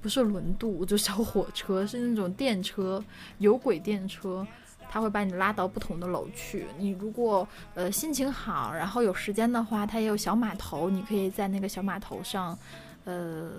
[0.01, 3.03] 不是轮渡，就小火车，是那种电车，
[3.39, 4.47] 有轨电车，
[4.89, 6.67] 它会把你拉到不同的楼去。
[6.79, 12.57] 你如果呃心情好，然后有时间的话，它也有小码头，你可以在那个小码头上，
[13.05, 13.51] 呃，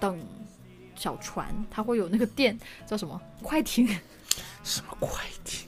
[0.00, 0.18] 等
[0.94, 3.86] 小船，它会有那个电叫 什么快艇，
[4.64, 5.65] 什么快艇？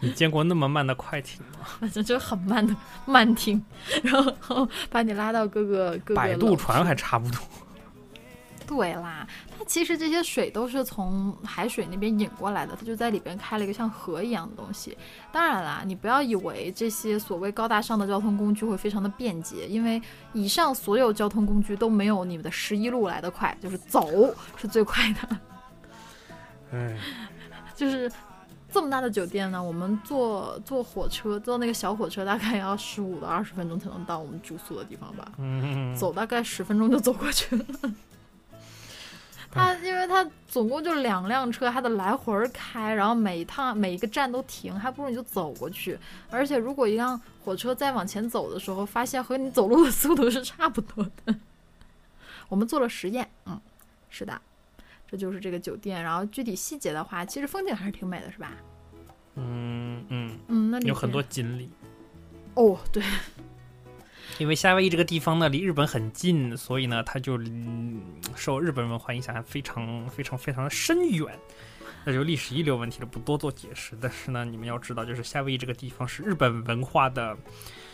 [0.00, 1.66] 你见过那么慢的快艇吗？
[1.80, 2.74] 反正就很慢的
[3.06, 3.64] 慢艇，
[4.04, 7.40] 然后 把你拉到各个各个摆渡船还差不多。
[8.66, 9.24] 对啦，
[9.56, 14.98] 它其实这些水都是从海水那边引过来的，它就在里边开了一个像河一样的东西。
[15.30, 24.10] 当然啦，你不要以为这些所谓高大上的交通工具会非常的便捷，因为以上所有交通工具都没有你们的十一路来的快，就是走
[24.56, 25.36] 是最快的。
[26.72, 26.98] 哎，
[27.76, 28.10] 就是
[28.76, 35.32] 这么大的酒店呢，我们坐坐火车，坐那个小火车大概要十五到二十分钟才能到我们住宿的地方吧。
[35.38, 37.64] 嗯，走大概十分钟就走过去了。
[39.50, 45.98] 它因为它总共就两辆车，还得来回儿开，然后每一趟每一个站都停，还不如你就走过去。
[46.28, 51.34] 而且如果一辆火车再往前走的时候，发现和你走路的速度是差不多的。
[52.50, 53.58] 我们做了实验，嗯，
[54.10, 54.38] 是的，
[55.10, 56.02] 这就是这个酒店。
[56.02, 58.52] 然后具体细节的话，其实风景还是挺美的，是吧？
[59.34, 61.68] 嗯嗯，嗯，那有很多锦鲤。
[62.54, 63.02] 哦，对，
[64.38, 68.00] 因为夏威夷这个地方呢，离日本很近，所以呢，它就、嗯
[68.34, 71.38] 受日本文化影响还非常非常非常的深远。
[72.04, 73.96] 那就历史遗留问题了，不多做解释。
[74.00, 77.36] 但是呢，你们要知道，就是夏威夷这个地方是日本文化的，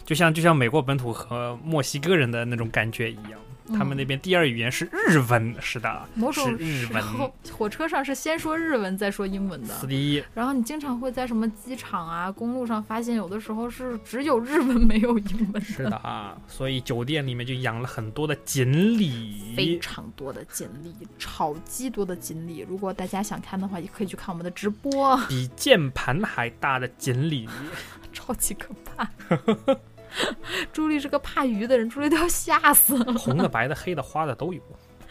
[0.05, 3.41] 就像就像美国本土和墨西哥人的那种感觉一样。
[3.69, 7.03] 他们那边第二语言是日文，是的，嗯某种是日文。
[7.03, 9.75] 时候火车上是先说日文再说英文的。
[9.79, 19.79] 是的，然后你经常会在什么机场啊、公路上发现，有的时候是只有日文没有英文是的啊，所以酒店里面就养了很多的锦鲤非。
[19.83, 22.61] 常多的锦鲤，超级多的锦鲤。
[22.69, 27.49] 如果大家想看的话，也可以去看我们的直播，比键盘还大的锦鲤，
[28.13, 29.11] 超级可怕。
[30.73, 33.13] 朱莉是个怕鱼的人，朱莉都要吓死了。
[33.15, 34.61] 红的、白的、黑的、花的都有。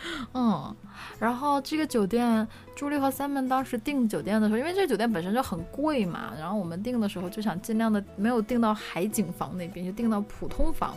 [0.34, 0.76] 嗯，
[1.20, 10.96] 然后这个酒店，朱莉和 Simon 当时订酒店的时候，因为这个酒店本身就很贵嘛，然后我们订的时候就想尽量的没有订到海景房那边，就订到普通房。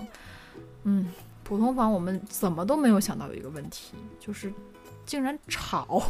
[0.85, 1.13] 嗯，
[1.43, 4.51] 普通房我们怎么都没有想到有一个问题，就是
[5.05, 6.03] 竟然吵。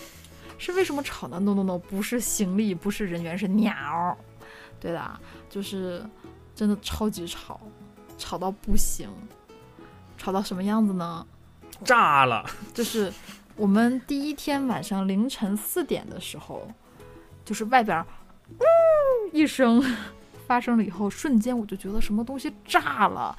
[0.56, 4.16] 是为什么吵呢？No No No，不是行李，不是人员，是鸟。
[4.80, 6.02] 对的，就是
[6.58, 7.60] 真的超级吵，
[8.18, 9.08] 吵到不行，
[10.16, 11.24] 吵到什么样子呢？
[11.84, 12.44] 炸了！
[12.74, 13.12] 就是
[13.54, 16.68] 我们第一天晚上凌晨四点的时候，
[17.44, 18.04] 就是外边儿
[18.48, 18.64] 呜
[19.32, 19.80] 一声
[20.48, 23.38] 发生了以后，瞬间我就觉得什么东西炸了。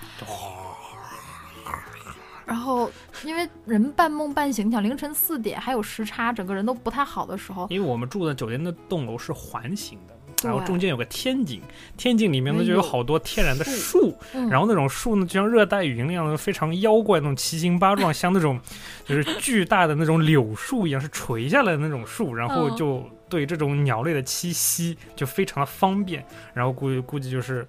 [2.46, 2.90] 然后，
[3.26, 10.09] 因为人半梦半醒，你想凌晨四点还有时差，整个人都不太好的时候，因为我们住的酒店的栋楼是环形的，
[10.44, 11.62] 然后中间有个天井，
[11.98, 14.18] 天井里面呢就有有好多天然的树
[14.50, 18.60] 然后那种树呢就像热带雨林那样的非常妖怪那种奇形八状，像那种
[19.06, 22.76] 就是巨大的那种柳树一样，是垂下来的那种树，然后嗯。
[22.76, 27.68] 就对这种鸟类的栖息就非常的方便，然后估计估计就是。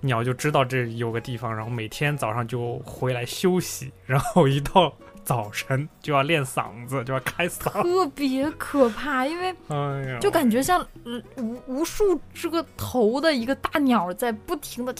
[0.00, 4.94] 鸟就知道这有个地方，然后每天早上就回来休息，然后一到
[5.24, 7.82] 早晨就要练嗓子，就要开嗓。
[7.82, 14.94] 特别可怕，因为哎呀，就感觉像呃无无数这个头的一个大鸟在不停的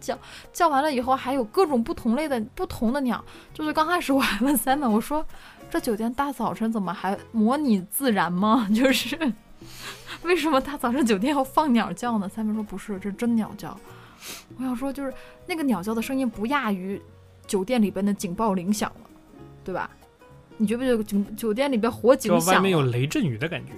[0.00, 0.18] 叫，
[0.52, 3.24] 叫完了以后还有各种不同类的不同的鸟。
[3.54, 5.24] 就是刚开始我还问 Simon，我说
[5.70, 8.68] 这酒店大早晨怎么还模拟自然吗？
[8.74, 9.16] 就是
[10.22, 13.78] 为什么大早上酒店要放鸟叫呢？Simon 说不是，这是真鸟叫。
[14.56, 15.12] 我想说就是
[15.46, 17.00] 那个鸟叫的声音不亚于
[17.46, 19.10] 酒店里边的警报铃响了，
[19.64, 19.90] 对吧？
[20.58, 22.54] 你觉不觉得酒酒店里边火警就响？
[22.54, 23.72] 外面有雷阵雨的感觉，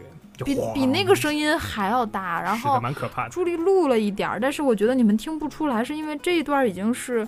[0.44, 3.31] 比比那个声音还要大，然后蛮可怕的。
[3.31, 7.27] 朱莉录了一点儿，但是我觉得你们听不出来，是因为这一段已经是，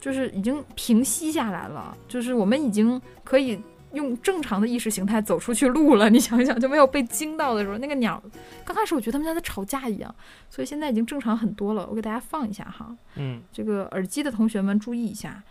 [0.00, 3.60] 就是已经平息下来了，就是我们已经可以
[3.92, 6.08] 用正常的意识形态走出去录了。
[6.08, 8.20] 你想想，就没有被惊到的时候，那个鸟，
[8.64, 10.12] 刚开始我觉得他们家在吵架一样，
[10.48, 11.86] 所以现在已经正常很多了。
[11.88, 15.42] 我给大家放一下哈，嗯，这个耳机的同学们注意一下，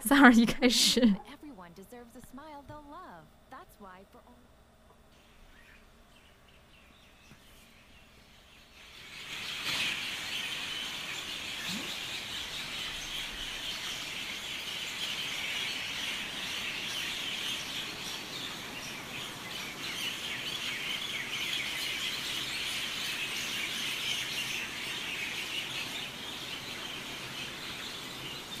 [0.00, 1.00] 三二一开始。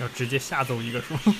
[0.00, 1.20] 要直接吓走一个是吗？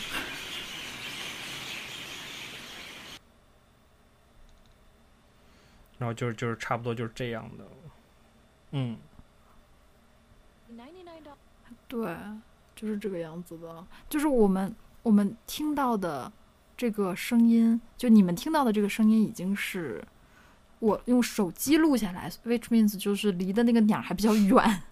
[5.99, 7.65] 然后就是就是差不多就是这样的，
[8.71, 8.97] 嗯，
[11.89, 12.17] 对，
[12.77, 13.85] 就是这个样子的。
[14.09, 16.31] 就是我们我们听到的
[16.77, 20.07] 这个声音，就你们听到的这个声音，已经是
[20.79, 24.83] 我用手机录下来，which means 就是离的那个鸟还比较远。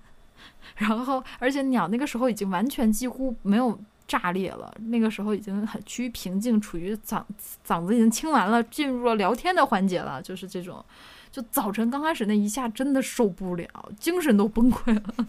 [0.76, 7.22] 然后，而且鸟那个时候已经完全几乎没有炸裂了，那个时候已经很趋于平静，处于嗓
[7.66, 10.84] 嗓子已经清完了，进入了聊天的环节了，就是这种。
[11.32, 13.68] 就早晨刚开始那一下真的受不了，
[13.98, 15.26] 精神都崩溃了。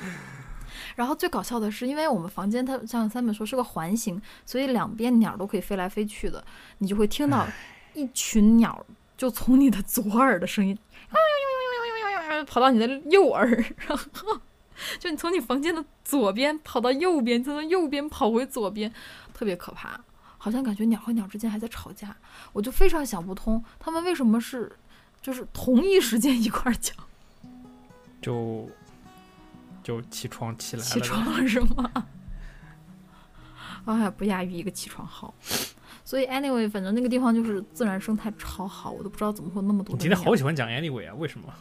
[0.96, 6.42] 然后最搞笑的是，因为我们房间它像三本说是个环形，所以两边鸟都可以飞来飞去的，
[6.78, 7.46] 你就会听到
[7.94, 8.84] 一群鸟
[9.16, 10.76] 就从你的左耳的声音，
[12.44, 13.46] 跑到你的右耳，
[13.86, 14.40] 然后
[14.98, 18.92] 就你从你房间的左边跑到右边，再从右边跑回左边，
[19.34, 20.00] 特别可怕。
[20.40, 22.16] 好像感觉鸟和鸟之间还在吵架，
[22.52, 24.70] 我就非常想不通，他们为什么是
[25.20, 26.94] 就是同一时间一块儿叫。
[28.22, 28.68] 就
[29.82, 31.90] 就起床起来了，起床了是吗？
[33.86, 35.34] 哎，不亚于一个起床号。
[36.04, 41.14] 所以 anyway，反正那个地方就是自然生态超好，我都不知道怎么会那么多你今天好喜欢讲 anyway 啊？
[41.14, 41.52] 为什么？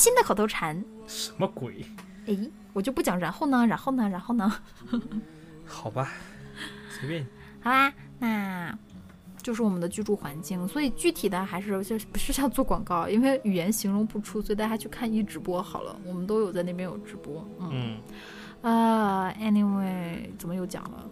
[0.00, 0.82] 新的口头禅。
[1.06, 1.84] 什么鬼？
[2.26, 2.34] 哎，
[2.72, 4.50] 我就不讲然后呢，然后呢，然后呢。
[5.66, 6.10] 好吧，
[6.88, 7.26] 随便。
[7.60, 8.74] 好吧，那
[9.42, 10.66] 就是我们的居住环境。
[10.66, 15.94] 所以具体的还是就不是像做广告，因为语言形容不出，所以大家去看一直播好了。
[16.06, 17.46] 我们都有在那边有直播。
[17.58, 18.00] 嗯
[18.62, 21.06] 嗯，啊、a n y w a y 怎么又讲了？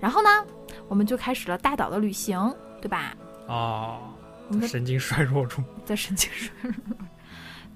[0.00, 0.30] 然后呢，
[0.88, 3.14] 我们就开始了大岛的旅行，对吧？
[3.48, 4.14] 哦，
[4.58, 6.72] 在神经衰弱中，在神经衰弱。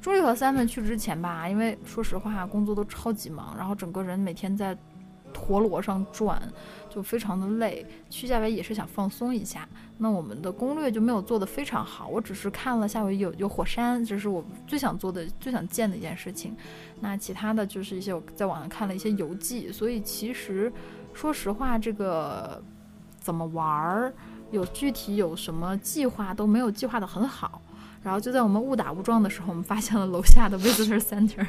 [0.02, 4.76] 朱莉和 Simon 去之前吧，因为说实话工作都超级忙，然后整个人每天在
[5.32, 6.42] 陀螺上转，
[6.90, 7.86] 就非常的累。
[8.10, 9.66] 去夏威夷也是想放松一下，
[9.98, 16.56] 那我们的攻略就没有做得非常好，我只是看了夏威夷有有火山，这是我最想做的、最想见的一件事情。
[16.98, 20.70] 那其他的就是一些我在网上看了一些游记，所以其实
[21.14, 22.60] 说实话，这个
[23.20, 24.12] 怎么玩儿，
[24.50, 27.62] 有具体有什么计划都没有计划的很好。
[28.02, 31.46] 然后就在我们误打误撞的时候，我们发现了楼下的 visitor center，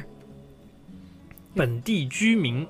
[1.54, 2.66] 本地居民，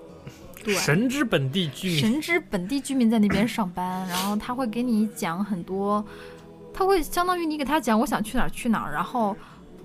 [0.64, 6.04] 对神之本地居民，神之本地居民在那边上班，然后他会给你讲很多，
[6.72, 9.36] 他会相当于你给他讲我想去哪儿去哪儿，然后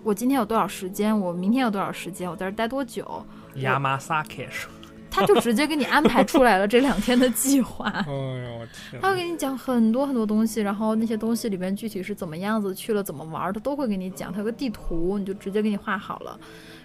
[0.04, 3.26] 我今天有多少时间，我明天有多少时间，我在这待多久，
[3.56, 4.74] 亚麻萨克是吧？
[5.10, 7.90] 他就直接给你安排出来了这两天的计划。
[8.08, 14.32] 哎呦我天他会给你讲很多很多东西，然后那些东西里边具体是怎么样子，去了怎么玩儿，他都会给你讲。
[14.32, 16.40] 他有个地图，你就直接给你画好了。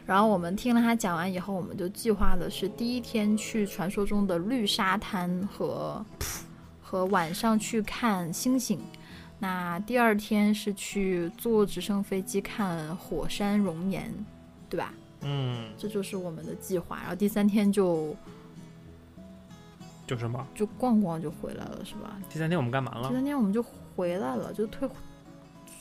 [0.07, 6.05] 然后我们听了他讲完以后，我们就计划的是第一天去传说中的绿沙滩和
[6.83, 8.79] 和晚上去看星星。
[9.39, 14.13] 那第二天是去坐直升飞机看火山熔岩，
[14.69, 14.93] 对吧？
[15.25, 16.99] 嗯，这就是我们的计划。
[17.01, 18.15] 然后第三天就
[20.07, 20.47] 就什么？
[20.55, 22.17] 就逛逛就回来了，是吧？
[22.29, 23.15] 第三天我们干嘛了第？
[23.15, 24.89] 三天我们就回来了，就退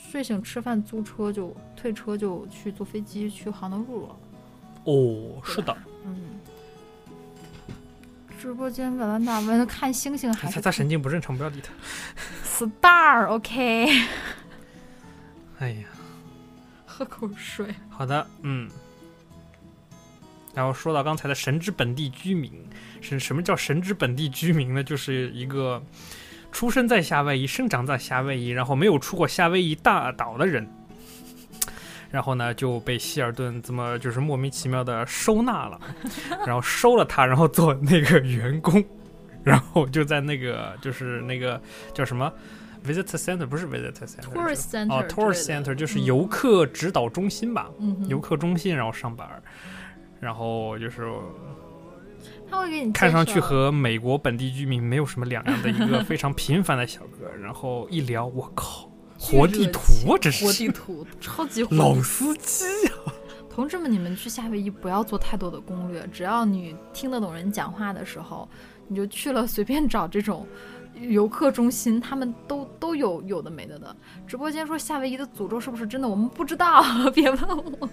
[0.10, 4.16] 睡醒吃饭租车就退车就去坐飞机去杭州路了。
[4.86, 5.76] 哦，是的，
[6.06, 6.40] 嗯，
[8.40, 11.74] 直播间瓦兰达为了看星星还是他他神经不正常，不要理他。
[12.46, 13.88] star OK，
[15.60, 15.88] 哎呀，
[16.86, 17.74] 喝口水。
[17.90, 18.70] 好的，嗯。
[20.54, 22.52] 然后说到刚才的神之本地居民，
[23.02, 24.84] 是什么叫神之本地居民呢？
[24.84, 25.82] 就是一个
[26.52, 30.68] 出生在夏威夷、生长在夏威夷，然后没有出过夏威夷大岛的人。
[32.12, 35.80] 然后呢，就被希尔顿这么就是莫名其妙的收纳了，
[36.46, 38.84] 然后收了他，然后做那个员工，
[39.44, 41.60] 然后就在那个就是那个
[41.92, 42.32] 叫什么
[42.86, 46.06] ？Visitor center 不是 visitor center Tourist center 哦 tourist center 就是嗯。
[46.06, 49.42] 游客指导中心吧，嗯，游客中心，然后上班儿，
[50.24, 51.06] 然后就是
[52.50, 63.12] 他会给你看上去和美国本地居民没有什么两样的一个非常平凡的小哥， 然后一聊，我靠，活地图啊，这是活地图，超级活老司机啊！
[63.50, 68.48] 同志们，你们去夏威夷不要做太多的攻略，只要你听得懂人讲话的时候，
[68.88, 70.48] 你就去了，随便找这种
[71.00, 73.96] 游客中心，他们都都有有的没的的。
[74.26, 76.08] 直播间说夏威夷的诅咒是不是真的？
[76.08, 76.82] 我们不知道，
[77.14, 77.90] 别问我，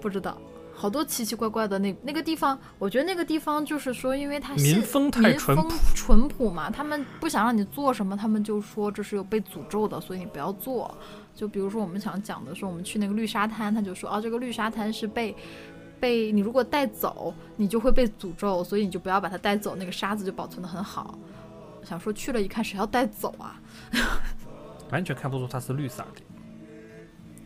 [0.00, 0.36] 不知道。
[0.78, 10.94] 好多奇奇怪怪的那那个地方，我觉得那个地方就是说，因为它现民风太淳朴淳朴嘛，他们不想让你做什么，他们就说这是有被诅咒的，所以你不要做。
[11.34, 15.34] 就比如说我们想讲的是，我们去那个绿沙滩，他就说啊，这个绿沙滩是被
[15.98, 21.18] 被你如果带走，你就会被诅咒，所以你就不要把它带走，那个沙子就保存的很好。
[21.82, 23.58] 想说去了一看，谁要带走啊？
[24.90, 26.20] 完全看不出它是绿色的，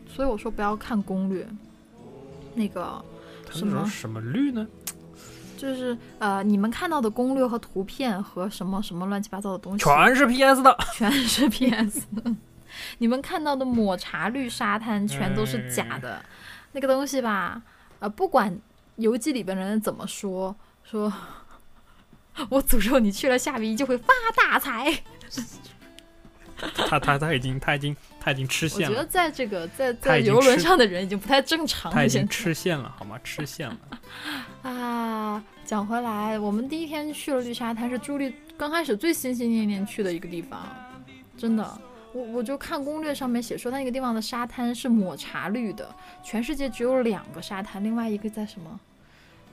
[0.09, 1.47] 所以我说不要看攻略，
[2.55, 3.05] 那个
[3.47, 4.67] 他什么什么绿呢？
[5.57, 12.35] 就是呃，你们看到的攻略和图片和什么什么乱七八糟的东西，全是 PS 的， 全是 PS 的。
[12.99, 16.25] 你们看到的抹茶绿沙滩全都是假的，
[16.73, 17.61] 那个东西吧，
[17.99, 18.59] 呃，不管
[18.97, 21.13] 游记里边人怎么说，说
[22.49, 25.03] 我诅咒你去了夏威夷就会发大财。
[26.87, 33.19] 他他他已经他已经他已经吃我线了，我觉得在这个在在游轮上的人已经不太正常了，他已经吃线了，好吗？
[33.25, 33.79] 吃线了。
[34.71, 40.69] 啊，讲回来，我们第一天去了绿沙滩，是朱莉刚开始最心心念念去的一个地方，
[41.37, 41.81] 真的。
[42.13, 45.89] 我我就看攻略上面写说，它那个地方的沙滩是抹茶绿的，
[46.23, 48.79] 全世界只有两个沙滩，另外一个在什么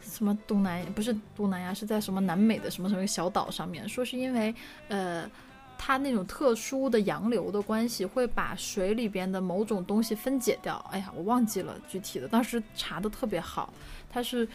[0.01, 4.53] 什么东南不是东南亚，是在什么南美的什么什么小岛上面，说是因为
[4.89, 5.29] 呃。
[5.77, 10.75] 它那种特殊的洋流的关系，会把水里边的某种东西分解掉。
[10.91, 13.71] 哎呀，我忘记了具体的，当时查的特别好，
[14.09, 14.47] 它是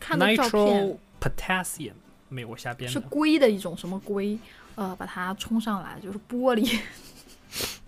[0.00, 1.92] 看到照片 potassium
[2.28, 4.38] 没有我瞎编是的，硅的一种什么硅，
[4.74, 6.80] 呃，把它冲上来就是玻璃，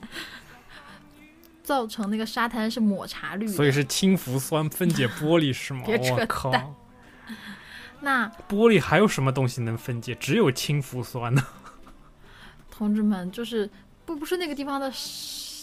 [1.64, 3.46] 造成那个沙滩是抹茶绿。
[3.48, 5.82] 所以是氢氟酸分解玻璃是吗？
[5.86, 6.50] 别扯我靠！
[6.50, 6.74] 淡
[8.02, 10.14] 那玻璃还有什么东西能分解？
[10.14, 11.42] 只有氢氟酸呢。
[12.76, 13.68] 同志们，就是
[14.04, 14.92] 不不是那个地方的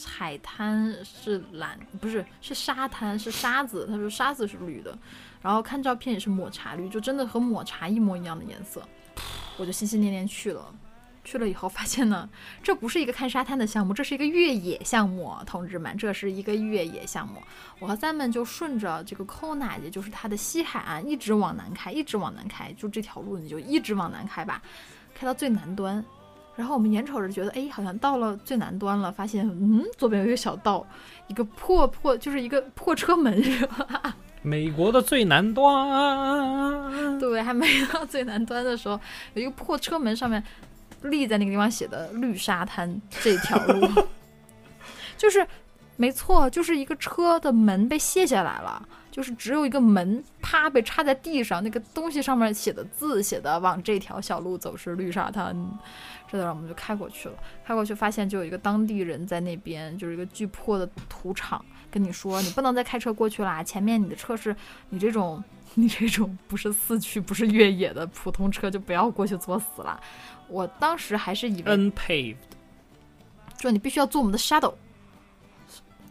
[0.05, 4.97] 海滩是蓝，不是是沙滩是沙子，他说沙子是绿的，
[5.41, 8.81] 然后看照片也是抹茶绿，就真的和抹茶一模一样的颜色，
[9.57, 10.73] 我就心心念念去了。
[11.23, 12.27] 去了以后发现呢，
[12.63, 17.39] 这不是一个看沙滩的项目，这是一个越野项目，同志们，这是一个越野项目。
[17.77, 24.63] 我和三们就顺着这个 Kona，也就是它的西海岸，一直往南开，一直往南开，就这条路你就一直往南开吧，
[25.13, 26.03] 开到最南端。
[26.61, 30.85] 然后我们眼瞅着觉得，哎，好像到了最南端了，发现，嗯，左边有一个小道，
[31.25, 34.15] 一个破破，就是一个破车门，是吧？
[34.43, 38.99] 美国的最南端，对，还没到最南端的时候，
[39.33, 40.43] 有一个破车门，上面
[41.01, 43.87] 立在那个地方写的“绿沙滩”这条路，
[45.17, 45.45] 就是
[45.97, 55.55] 没错，就是一个车的门被卸下来了，就是只有一个门，啪被插在地上，那个东西上面写的字写的往这条小路走是绿沙滩，
[56.31, 64.55] 这然后我们就开过去了，开过去发现就有一个当地人在那边，就是一个巨破的土场，跟你说你不能再开车过去啦，前面你的车是
[64.89, 65.43] 你这种。
[65.75, 69.97] 你这种不是四驱，不是越野的普通车，就不要过去作死了。
[70.49, 72.35] 我当时还是以为 unpaved
[73.61, 74.73] 说你必须要做我们的 shadow，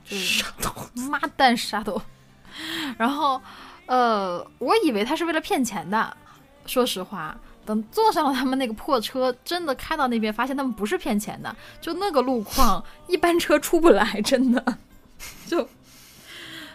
[0.03, 0.43] 就是
[1.11, 2.01] 妈蛋 shadow。
[2.97, 3.39] 然后，
[3.85, 6.17] 呃，我以为他是为了骗钱的，
[6.65, 7.39] 说实话，
[7.71, 14.61] 等坐上了他们那个破车，真的开到那边，发现他们不是骗钱的，就那个路况，一般车出不来，真的，
[15.47, 15.63] 就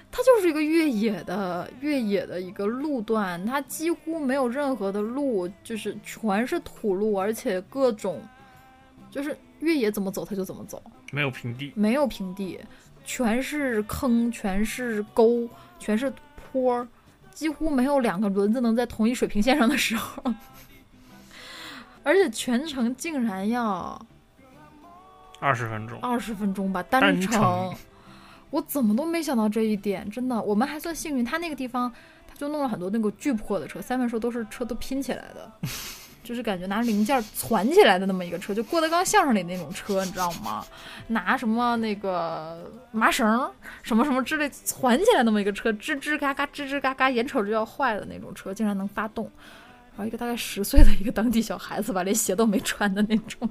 [0.10, 8.22] 它就是一个越野的越野的一个路段，它几乎没有任何的路，就是全是土路，而且各种
[9.12, 10.82] 就是越野怎么走它就怎么走，
[11.12, 12.58] 没有平地，没有平地，
[13.04, 15.46] 全是坑，全是沟，
[15.78, 16.10] 全是
[16.54, 16.88] 坡儿，
[17.34, 20.24] 几乎没有两个轮子能在同一水平线上的时候。
[22.06, 23.99] 而且全程竟然要
[25.39, 27.74] 二十分钟，二十分钟吧，单单程。
[28.51, 31.91] 我怎么都没想到这一点，真的，我们还算幸运，他那个地方
[32.28, 35.51] 他就弄了很多那个巨破的车，三分说都是车都拼起来的，
[36.24, 40.64] 就是感觉拿零件攒起来的那么一个车，就郭德纲相声里那种车，你知道吗？
[41.08, 43.51] 拿什么那个麻绳
[43.84, 49.30] 什么什么之类攒起来那么一个车，吱吱嘎嘎，吱吱嘎嘎，眼瞅着就要坏的那种车，竟然能发动。
[49.96, 53.50] 然后一个大概十岁的一个当地小孩子吧，连鞋都没穿的那种，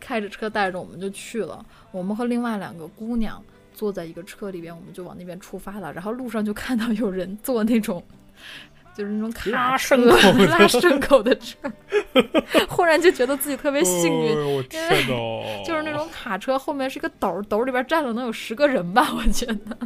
[0.00, 1.64] 开着车带着我们就去了。
[1.92, 3.40] 我们和另外两个姑娘
[3.72, 5.92] 坐在一个车里边，我们就往那边出发了。
[5.92, 8.04] 然后路上就看到有人坐那种，
[8.92, 11.56] 就是那种卡口的拉牲口的车，
[12.68, 14.36] 忽然就觉得自己特别幸运。
[14.36, 19.78] 哎呦我天呐，就是那种卡车后面是一个斗儿，斗儿里边站了能有十个人吧，我觉得，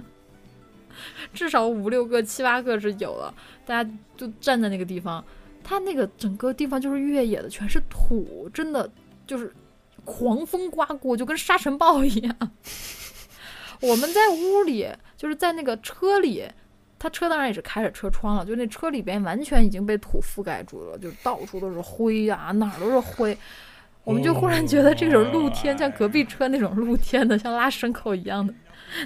[1.34, 3.34] 至少五六个、七八个是有了。
[3.66, 5.22] 大家就站在那个地方，
[5.62, 8.90] 它那个整个地方就是越野的，全是土，真的
[9.26, 9.52] 就是
[10.04, 12.36] 狂风刮过，就跟沙尘暴一样。
[13.82, 16.44] 我们在屋里，就是在那个车里，
[16.98, 23.36] 他车当然也是开着车窗了，就那车里边完全已经被土覆盖住了，就到处都是灰呀、哪儿都是灰。
[24.04, 28.54] 我们就忽然觉得这种露天，像隔壁车那种露天的，像拉牲口一样的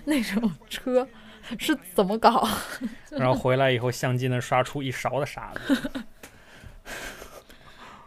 [0.05, 1.07] 那种车
[1.59, 2.47] 是怎么搞？
[3.11, 5.77] 然后回来以后，相机能刷出一勺的沙子。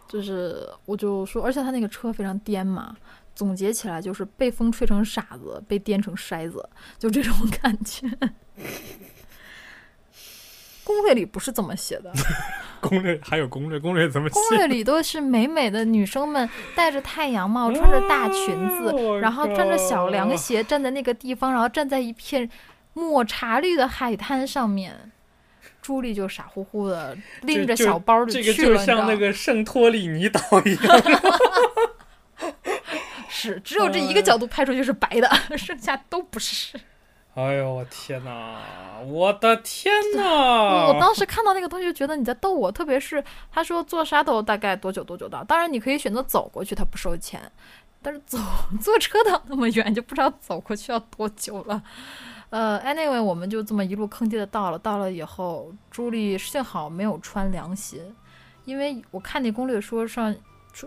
[0.08, 2.96] 就是我就说，而且他那个车非常颠嘛，
[3.34, 6.68] 总结起来就是被风吹成傻子，被颠成筛子，
[7.00, 8.08] 就这种感觉。
[10.84, 12.12] 攻略里不是这么写的，
[12.82, 14.42] 攻略还有攻略，攻略怎么攻？
[14.50, 22.50] 略里都是美美的女生们戴着太阳帽，穿着大裙子，哦然后穿着小凉鞋站在那个地方，然后站在一片
[22.94, 25.12] 抹茶绿的海滩上面。
[25.82, 31.02] 朱莉就傻乎乎的拎着小包就这个去了，就像那个圣托里尼岛一样，
[33.28, 35.28] 是只有这一个角度拍出去是白的，
[35.58, 36.80] 剩下都不是。
[37.34, 38.60] 哎呦我天哪！
[39.08, 40.24] 我的天哪！
[40.88, 47.42] 我当时看到那个东西就觉得你在逗我，特别是他说坐沙斗大概多久多久到，当然你可以选择走过去，他不收钱，
[48.04, 48.38] 但是走
[48.80, 51.82] 坐车到那么远，就不知道走过去要多久了。
[52.52, 58.06] 呃，anyway，我们就这么一路坑爹的到了，到了以后，朱莉幸好没有穿凉鞋，
[58.66, 60.34] 因为我看那攻略说上。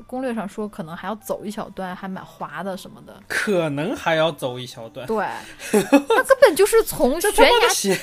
[0.07, 3.23] 攻略上说可能还要走一小段，还蛮滑的什么的。
[3.29, 5.05] 可能还要走一小段。
[5.07, 5.29] 对，
[5.73, 8.01] 那根本就是从悬崖写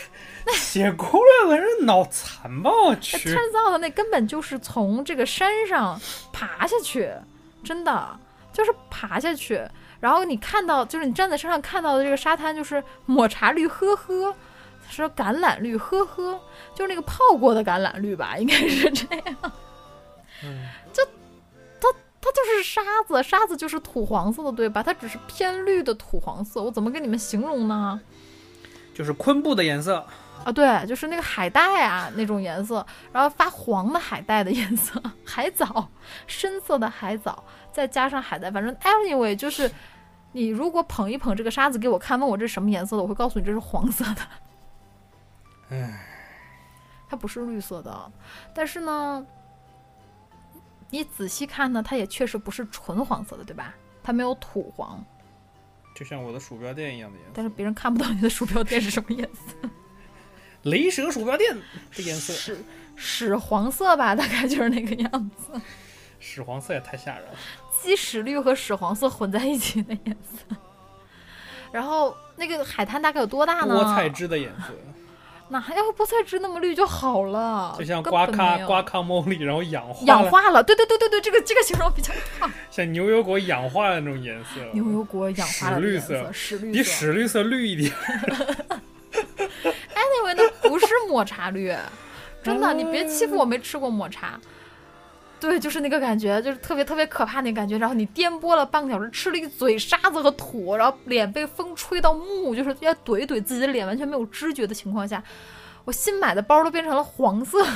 [0.53, 2.69] 写攻略的人脑残吧！
[2.69, 5.99] 我去，turns out 那根本就是从这个山上
[6.31, 7.11] 爬下去，
[7.63, 8.19] 真的
[8.53, 9.67] 就是爬下去。
[10.01, 14.35] 然后你看到，就是你站在山上看到的这个沙滩，就是抹茶绿，呵呵，
[14.89, 16.37] 说橄榄绿，呵呵，
[16.75, 19.35] 就是那个泡过的橄榄绿吧，应该是这样。
[20.43, 21.01] 嗯就
[21.79, 21.87] 它
[22.19, 24.83] 它就是沙子，沙子就是土黄色的，对吧？
[24.83, 28.01] 它只是偏绿的土黄色，我怎么跟你们形容呢？
[28.93, 30.05] 就是昆布的颜色。
[30.43, 32.83] 啊，对，就是那个海带啊那种颜色，
[33.13, 35.87] 然后发黄的海带的颜色， 海藻，
[36.25, 39.71] 深色的海藻，再加上海带，反正 anyway 就是，
[40.31, 44.21] 你如果捧一捧这个沙子给我看，问我这是什么颜色的，我会告诉你这是黄色的。
[45.71, 46.05] 唉，
[47.09, 48.11] 它不是绿色的，
[48.53, 49.25] 但是呢，
[50.89, 53.73] 你仔细看呢，它也确实不是纯黄色的，对吧？
[54.03, 55.03] 它没有土黄，
[55.95, 57.31] 就像我的鼠标垫一样的颜色。
[57.35, 59.69] 但是别人看不到你的鼠标垫是什么颜色。
[60.63, 62.65] 雷蛇鼠标垫的颜色，屎
[62.95, 65.59] 屎黄色吧，大概就是那个样子。
[66.19, 67.37] 屎黄色也太吓人了。
[67.81, 70.55] 鸡屎绿和屎黄色混在一起的颜色。
[71.71, 73.73] 然后那个海滩大概有多大呢？
[73.73, 74.73] 菠菜汁的颜色，
[75.47, 77.73] 哪要菠菜汁那么绿就好了？
[77.79, 80.61] 就像根瓜咖瓜咖茉莉，然后氧化了，氧化了。
[80.61, 82.49] 对对对对对，这个这个形容比较好。
[82.69, 86.83] 像牛油果氧化的那种颜色，牛油果氧化了的绿色屎绿比。
[86.83, 87.93] 屎绿色绿一点。
[89.95, 91.73] anyway，那不是抹茶绿，
[92.43, 94.37] 真的，你别欺负我没吃过抹茶。
[95.41, 97.77] 对，就是那个感觉，就是特别特别可怕那感觉。
[97.79, 105.21] 然后你颠簸了半个小时，吃了一嘴沙子和土，然后脸被风吹到木，就是要怼一怼自己的脸，完全没有知觉的情况下，
[105.83, 107.57] 我新买的包都变成了黄色。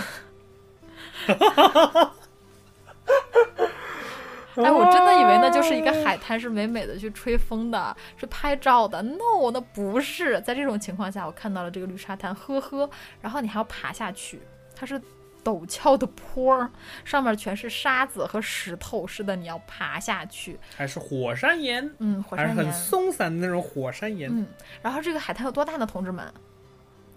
[4.57, 9.01] 哎，我真的以为那就是一个海滩，是美美的去吹风的，是拍照的。
[9.01, 10.39] No，那不是。
[10.41, 12.89] 在这种情况下，我看到了这个绿沙滩，呵呵。
[13.21, 14.39] 然后你还要爬下去，
[14.73, 15.01] 它是
[15.45, 16.71] 陡峭的坡儿，
[17.03, 19.05] 上面全是沙子和石头。
[19.05, 20.59] 是的，你要爬下去。
[20.75, 22.73] 还是火山岩，嗯，火山岩很。
[22.73, 24.27] 松散的那种火山岩。
[24.35, 24.47] 嗯，
[24.81, 26.33] 然后这个海滩有多大呢，同志们？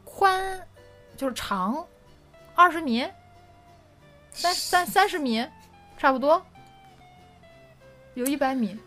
[0.05, 0.61] 宽
[1.17, 1.87] 就是长
[2.55, 3.07] 二十米，
[4.31, 5.47] 三三三十米，
[5.97, 6.45] 差不多，
[8.13, 8.79] 有一百米。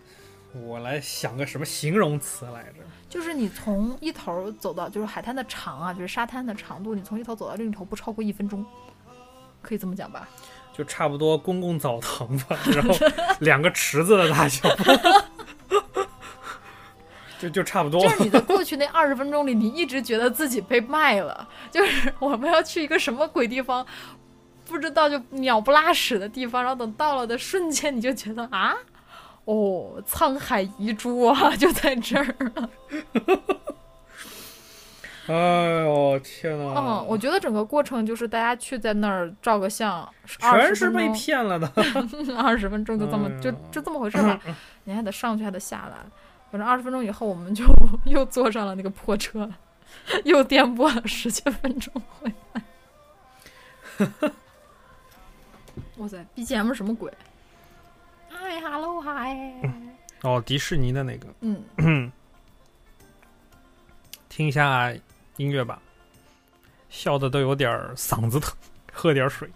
[0.53, 2.79] 我来想个什么形容词来着？
[3.07, 8.65] 就是你从一头走到，就是海滩的长啊，就是沙滩的长度，你从一头走到另一头不超过一分钟，
[9.61, 10.27] 可以这么讲吧？
[10.73, 12.95] 就差不多公共澡堂吧， 然后
[13.39, 14.69] 两个池子的大小，
[17.37, 18.09] 就就差不多就。
[18.09, 23.85] 是你在过去那二十分钟里，你一直觉得自己被卖了，就是我们要去一个什么鬼地方，
[24.65, 28.73] 不知道就鸟不拉屎的地方，然后等到了的瞬间，你就觉得啊，
[29.45, 32.69] 哦，沧海遗珠啊，就在这儿了。
[35.27, 35.33] 哎
[35.81, 36.73] 呦天哪！
[36.75, 41.71] 嗯，我觉得整个过程就是大家去在那儿照个相，全是被骗了的。
[42.37, 44.39] 二十分钟就这么、就就这么回事吧。
[44.83, 45.97] 你还得上去，还得下来。
[46.51, 47.65] 反正二十分钟以后，我们就
[48.05, 49.49] 又坐上了那个破车，
[50.25, 52.63] 又颠簸了十几分钟回来。
[55.97, 57.11] 哇塞，BGM 什么鬼？
[58.27, 59.53] 嗨哈喽嗨，
[60.23, 61.63] 哦，迪士尼的那个，嗯，
[64.27, 64.91] 听一下
[65.41, 65.81] 音乐吧，
[66.87, 68.53] 笑的都有点儿嗓子疼，
[68.93, 69.49] 喝点儿水。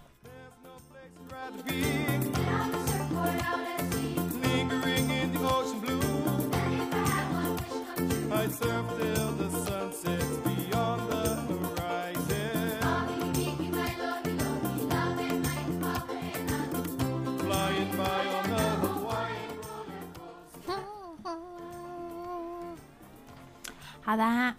[24.02, 24.54] 好的，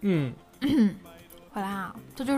[0.00, 0.34] 嗯，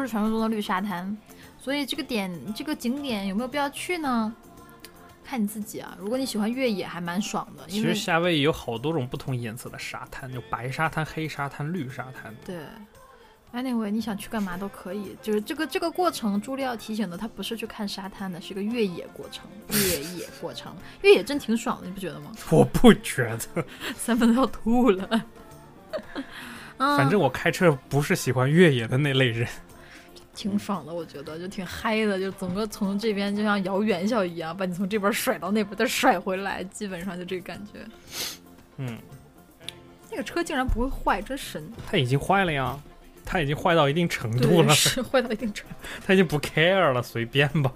[0.05, 1.17] 是传说中的绿沙滩。
[1.59, 4.33] 所以这个点这个景点有没有必要去呢？
[5.25, 5.97] 看你自己啊。
[5.99, 12.35] 如果你喜欢越野，还蛮爽的，其实夏威夷有好多种不同颜色的沙滩，有白沙滩、黑沙滩、绿沙滩。
[12.45, 12.57] 对。
[13.55, 22.33] Anyway，你想去干嘛都可以，就是这个这个过程，朱莉要提醒的，他不是去看沙滩的，是个越野过程，越野过程，越野真挺爽的，你不觉得吗？
[22.51, 23.23] 我不觉
[23.55, 23.65] 得，
[23.97, 25.25] 三分都要吐了。
[26.79, 29.49] 嗯，反正我开车不是喜欢越野的那类人。
[30.35, 37.81] 挺爽的，我觉得就挺嗨的，就整个从这边就像摇元宵一样，把你从这边甩到那边，再甩回来，基本上就这个感觉。
[38.79, 38.99] 嗯，
[40.11, 41.63] 那个车竟然不会坏，真神！
[41.87, 42.79] 它已经坏了呀，
[43.25, 45.77] 它已经坏到一定程度，了，是 坏到一定程度。
[46.05, 47.73] 它已经不 care 了，随便吧，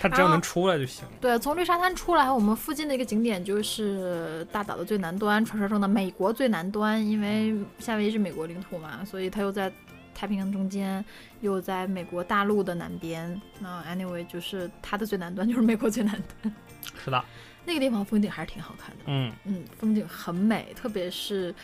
[0.00, 1.04] 它只要能出来就行。
[1.20, 7.04] 对，从绿沙滩出来，我们附近的一个景点就是大岛的最南端，传说中的美国最南端。
[7.04, 9.72] 因为夏威夷是美国领土嘛，所以它又在
[10.14, 11.04] 太平洋中间，
[11.40, 13.40] 又在美国大陆的南边。
[13.58, 16.12] 那 anyway，就是它的最南端就是美国最南
[16.42, 16.54] 端，
[17.04, 17.24] 是的，
[17.66, 19.04] 那个地方风景还是挺好看的。
[19.06, 21.54] 嗯，嗯，风景很美，特别是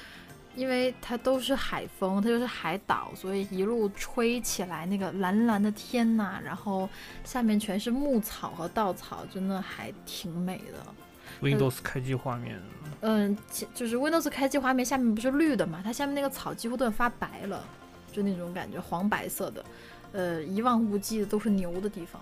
[0.57, 6.89] 因为它都是海风，它就是海岛，所以一路吹起来那个蓝蓝的天呐，然后
[7.23, 10.95] 下面全是牧草和稻草，真的还挺美的。
[11.41, 12.61] Windows 开机画面，
[13.03, 17.65] 嗯，其就是 Windows 开机画面下面不是绿的嘛，它下面那个草几乎都要发白了，
[18.13, 19.65] 就那种感觉，黄白色的，
[20.13, 22.21] 呃，一望无际的都是牛的地方。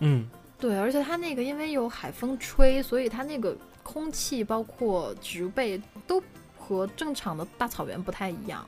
[0.00, 0.28] 嗯，
[0.58, 6.22] 对，而且它那个因为有海风吹，所以它那个空气包括植被都
[6.58, 8.66] 和正常的大草原不太一样，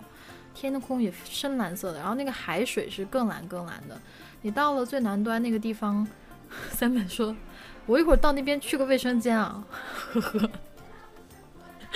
[0.55, 4.01] 天空也深蓝色的，然后那个海水是更蓝更蓝的。
[4.43, 6.07] 你到了最南端那个地方，
[6.71, 7.35] 三本说
[7.87, 9.65] ：“我一会儿到那边去个卫生间啊。
[10.13, 10.51] 呵 呵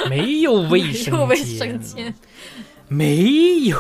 [0.09, 2.13] 没有卫没生有卫生间，
[2.89, 3.79] 没有。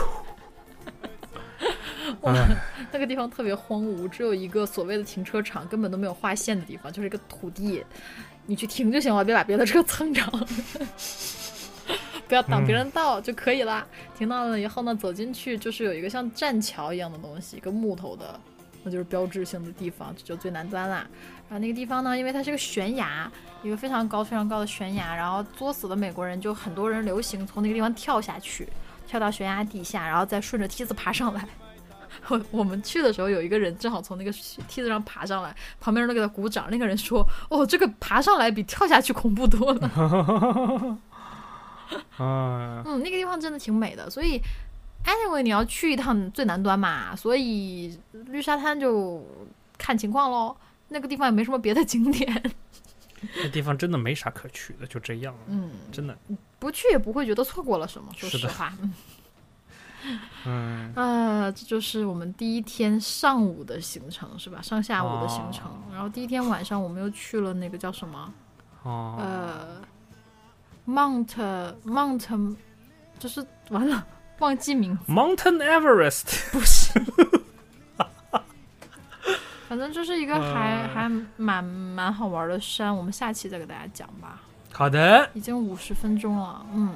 [2.23, 2.57] 哎，
[2.93, 7.85] 那个地方特别荒芜，只有一个所谓的停车场，根本都没有划线的地方，就是一个土地，
[8.47, 10.23] 你去停就行了，别把别的车 蹭着，
[12.29, 13.87] 不要挡别人道就可以啦。
[14.17, 18.39] 停到了以后呢，走进去就是有一个像栈桥一样的东西，一个木头的，
[18.83, 21.07] 那就是标志性的地方，这就最南端啦。
[21.49, 23.31] 然后那个地方呢，因为它是个悬崖，
[23.63, 28.67] 一个非常高非常高的悬崖，然后作死的美国人就很多人流行从那个地方跳下去，
[29.07, 31.47] 跳到悬崖底下，然后再顺着梯子爬上来。
[32.29, 36.69] 我 我们去的时候，有一个人正好从那个梯子上爬上来，旁边人都给他鼓掌。
[36.71, 39.89] 那个人说：“哦，这个爬上来比跳下去恐怖多了。
[42.19, 44.09] 啊”， 嗯，那个地方真的挺美的。
[44.09, 44.41] 所以
[45.05, 49.27] ，anyway，你要去一趟最南端嘛，所以绿沙滩就
[49.77, 50.57] 看情况喽。
[50.89, 52.53] 那个地方也没什么别的景点，
[53.43, 56.15] 那地方真的没啥可去的，就这样，嗯，真的。
[56.59, 58.73] 不去也不会觉得错过了什么，说实话。
[60.95, 64.61] 啊，这就是我们第一天上午的行程，是吧？
[64.63, 65.67] 上下午的行程。
[65.67, 68.33] 哦然后第一天晚上我们又去了那个叫什么？
[68.83, 69.83] 哦，呃
[70.87, 72.57] ，Mount Mount，
[73.19, 74.05] 就是完了，
[74.41, 76.93] 忘记名字，Mountain Everest，不是。
[79.69, 84.41] 反正就是一个还、呃还蛮蛮好玩的山，我们下期再给大家讲吧。
[84.73, 86.95] 好的，已经五十分钟了，嗯，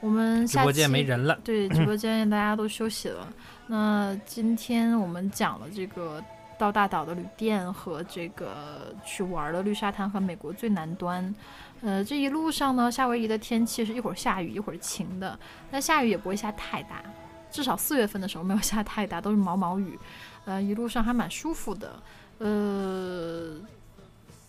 [0.00, 3.26] 我们直播下期间没人了，对，直播间大家都休息了。
[3.66, 6.22] 那今天我们讲了这个
[6.56, 11.34] 到大岛的旅店和这个去玩的绿沙滩和美国最南端。
[11.82, 15.38] 呃，这一路上呢，夏威夷的天气是一会儿下雨一会儿晴的，
[15.70, 17.02] 但下雨也不会下太大，
[17.50, 19.98] 至少四月份的时候没有下太大，都是毛毛雨。
[20.46, 22.02] 呃，一路上还蛮舒服的。
[22.38, 23.56] 呃，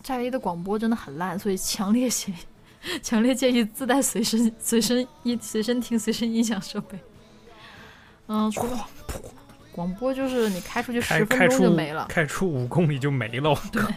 [0.04, 2.38] 夏威夷的广播真的很烂，所以强烈建议
[3.02, 6.98] 强烈建议自带随身随身音随身听随身音响设备。
[8.28, 8.52] 嗯，
[9.72, 12.06] 广播就是你开出去十分钟就没了。
[12.08, 13.88] 开出五公里就没了，我靠，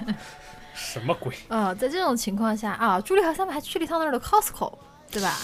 [0.73, 1.35] 什么鬼？
[1.49, 4.77] 呃，在这种情况下啊，朱莉和 Simon 还去了一趟那儿的 Costco，
[5.11, 5.37] 对吧？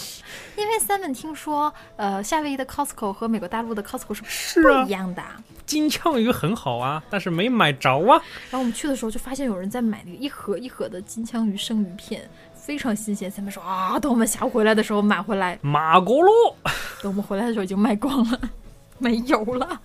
[0.56, 5.24] 因为 Simon 听说，呃，夏威夷的 Costco 和美国大陆的 Costco 是不一，样的。
[5.66, 8.22] 金枪鱼很好啊，但是没买着啊。
[8.50, 12.30] 然后我们去的时候就发现有人在买那个一盒一盒的金枪鱼生鱼片，
[12.68, 13.32] 非常新鲜。
[13.32, 16.30] Simon 说啊，等我们下午回来的时候买回来，马国路，
[17.02, 18.42] 等我们回来的时候已经卖光了，
[19.00, 19.82] 没有了。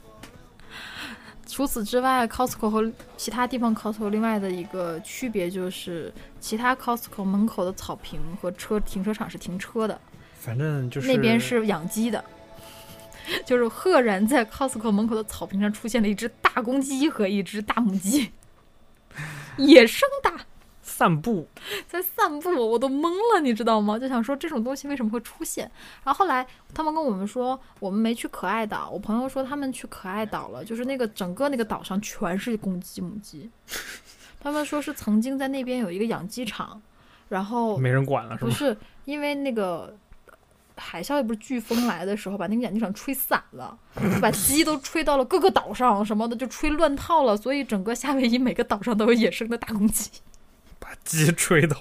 [1.47, 10.01] 除此之外，Costco 和其他地方 Costco 另外的一个区别就是，其他 Costco 门口的草坪和车停车场是停车的，
[10.41, 12.25] 反正就是那边是养鸡的。
[13.47, 18.33] 就是赫然在 Costco 门口的草坪上出现了一只大公鸡和一只大母鸡，
[19.57, 20.33] 野生的。
[20.93, 21.49] 散步，
[21.89, 23.99] 在散步，我都懵了，你知道吗？
[23.99, 25.71] 就想说这种东西为什么会出现。
[26.05, 33.51] 然后后来他们跟我们说，我们没去可爱岛，我朋友说他们去可爱岛了，就是那个整个那个岛上全是公鸡母鸡。
[34.41, 36.81] 他们说是曾经在那边有一个养鸡场，
[37.29, 38.51] 然后没人管了是吗？
[38.51, 38.77] 不是
[39.07, 39.97] 因为那个
[40.77, 47.37] 海啸也不是飓风来的时候，把那个养鸡场吹散了，就把鸡都吹到了各个岛上什么的，就吹乱套了。
[47.37, 50.11] 所以整个夏威夷每个岛上都有野生的大公鸡。
[51.05, 51.77] 把鸡吹的。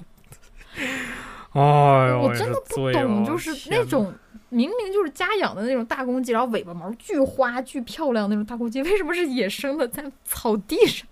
[1.53, 4.13] 哎呦，我真的不懂，就是那种
[4.49, 11.05] 明明就是家养的那种大公鸡，然后尾巴毛巨花巨漂亮那种大公鸡，为什么是野生的在草地上？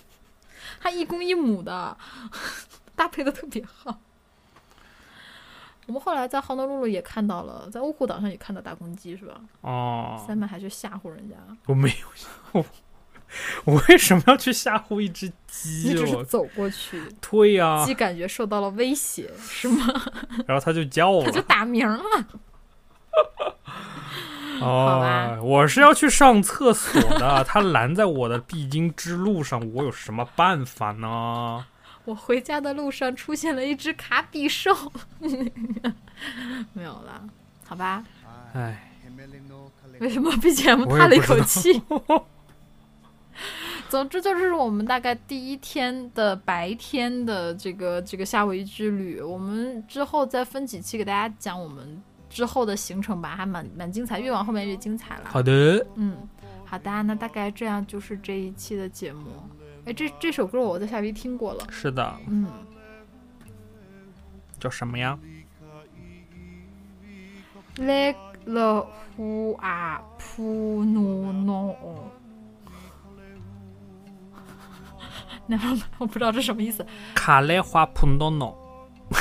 [0.78, 1.96] 还一公一母的，
[2.94, 3.98] 搭配的特别好。
[5.86, 9.40] 我们后来在杭德露露也看到了，在欧胡岛上也看到大公鸡，是吧？
[9.62, 11.36] 哦，三妹还去吓唬人家，
[11.66, 12.06] 我没有，
[12.52, 12.64] 我
[13.64, 15.88] 我为什么要去吓唬一只鸡？
[15.88, 19.86] 你只是走过去，对呀、鸡感觉受到了威胁，是吗？
[20.46, 21.40] 然后它就叫它就。
[21.42, 22.00] 打鸣了。
[24.60, 31.66] 好哦吧，我是要去上厕所的，它拦在我的必经之路上，我有什么办法呢？
[32.04, 34.70] 我回家的路上出现了一只卡比兽，
[36.72, 37.24] 没有了，
[37.64, 38.04] 好吧？
[38.54, 38.92] 哎，
[39.98, 41.82] 为什么 BGM 叹了一口气？
[43.88, 55.24] 总之就是我们大概第一天的白天的这个这个夏威夷之旅，我们之后再分几期给大家讲我们之后的行程吧，还蛮蛮精彩，越往后面越精彩了。
[55.26, 56.16] 好的，嗯，
[56.64, 59.26] 好的，那大概这样就是这一期的节目。
[59.84, 62.46] 哎，这这首歌我在夏威夷听过了，是的，嗯。
[64.58, 65.18] 叫什么呀
[67.76, 68.14] ？Le
[68.46, 68.86] le
[69.18, 71.74] hu a pu nu no。
[75.60, 76.84] 那我不知道这什么意思。
[77.14, 78.56] 卡莱花普诺诺。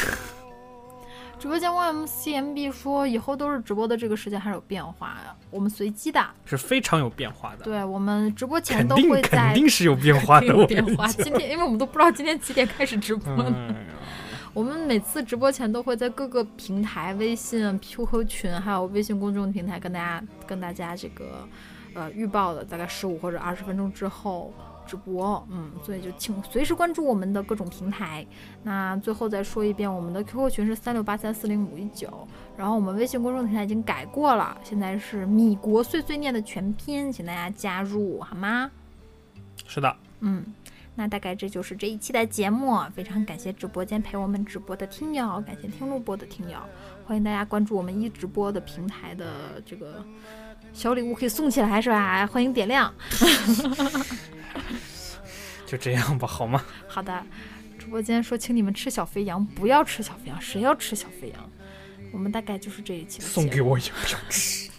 [1.40, 6.24] 直播间 YMCMB 说以后都是直播的这个时间还是有变化呀，我们随机的。
[6.46, 11.08] 是非常有变化的，对我们直播前都会在肯定是有变化的，有变化。
[11.08, 13.46] 今天因为我们都不知道今天几点开始直播呢。
[13.48, 13.76] 嗯
[14.54, 21.48] 我们每次直播前都会在各个平台，微信、QQ 群，还有微信公众平台跟大家跟大家这个
[21.94, 24.54] 呃预报的，大概十五或者二十分钟之后
[24.92, 25.48] 直播。
[25.50, 28.26] 嗯，所以就请随时关注我们的各种平台。
[28.64, 32.28] 那最后再说一遍，我们的 QQ 群是三六八三四零五一九，
[32.58, 38.70] 然后我们微信公众平台已经改过了，现在是米国碎碎念的全拼，请大家加入好吗？
[39.66, 40.44] 是的，嗯，
[40.96, 46.58] 那大概这就是这一期的节目，非常感谢直播间陪我们直播的听友，感谢听录播的听友，
[47.06, 50.04] 欢迎大家关注我们一直播的平台的这个
[50.74, 52.28] 小礼物可以送起来是吧？
[52.28, 52.94] 欢迎点亮。
[55.66, 56.64] 就这样吧，好吗？
[56.88, 57.24] 好的，
[57.80, 61.50] 直播间说请你们吃小肥羊，不要吃小肥羊，谁要吃小肥羊？
[62.12, 64.70] 我们大概就是这一期送给我也不要吃。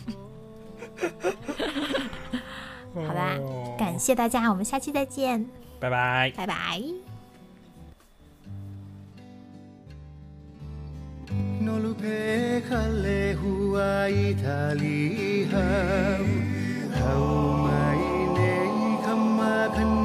[2.94, 5.46] 好吧哦感谢大家，我们下期再见，
[5.80, 6.30] 拜拜。
[6.36, 6.82] 拜拜。
[19.52, 20.01] Sacrament.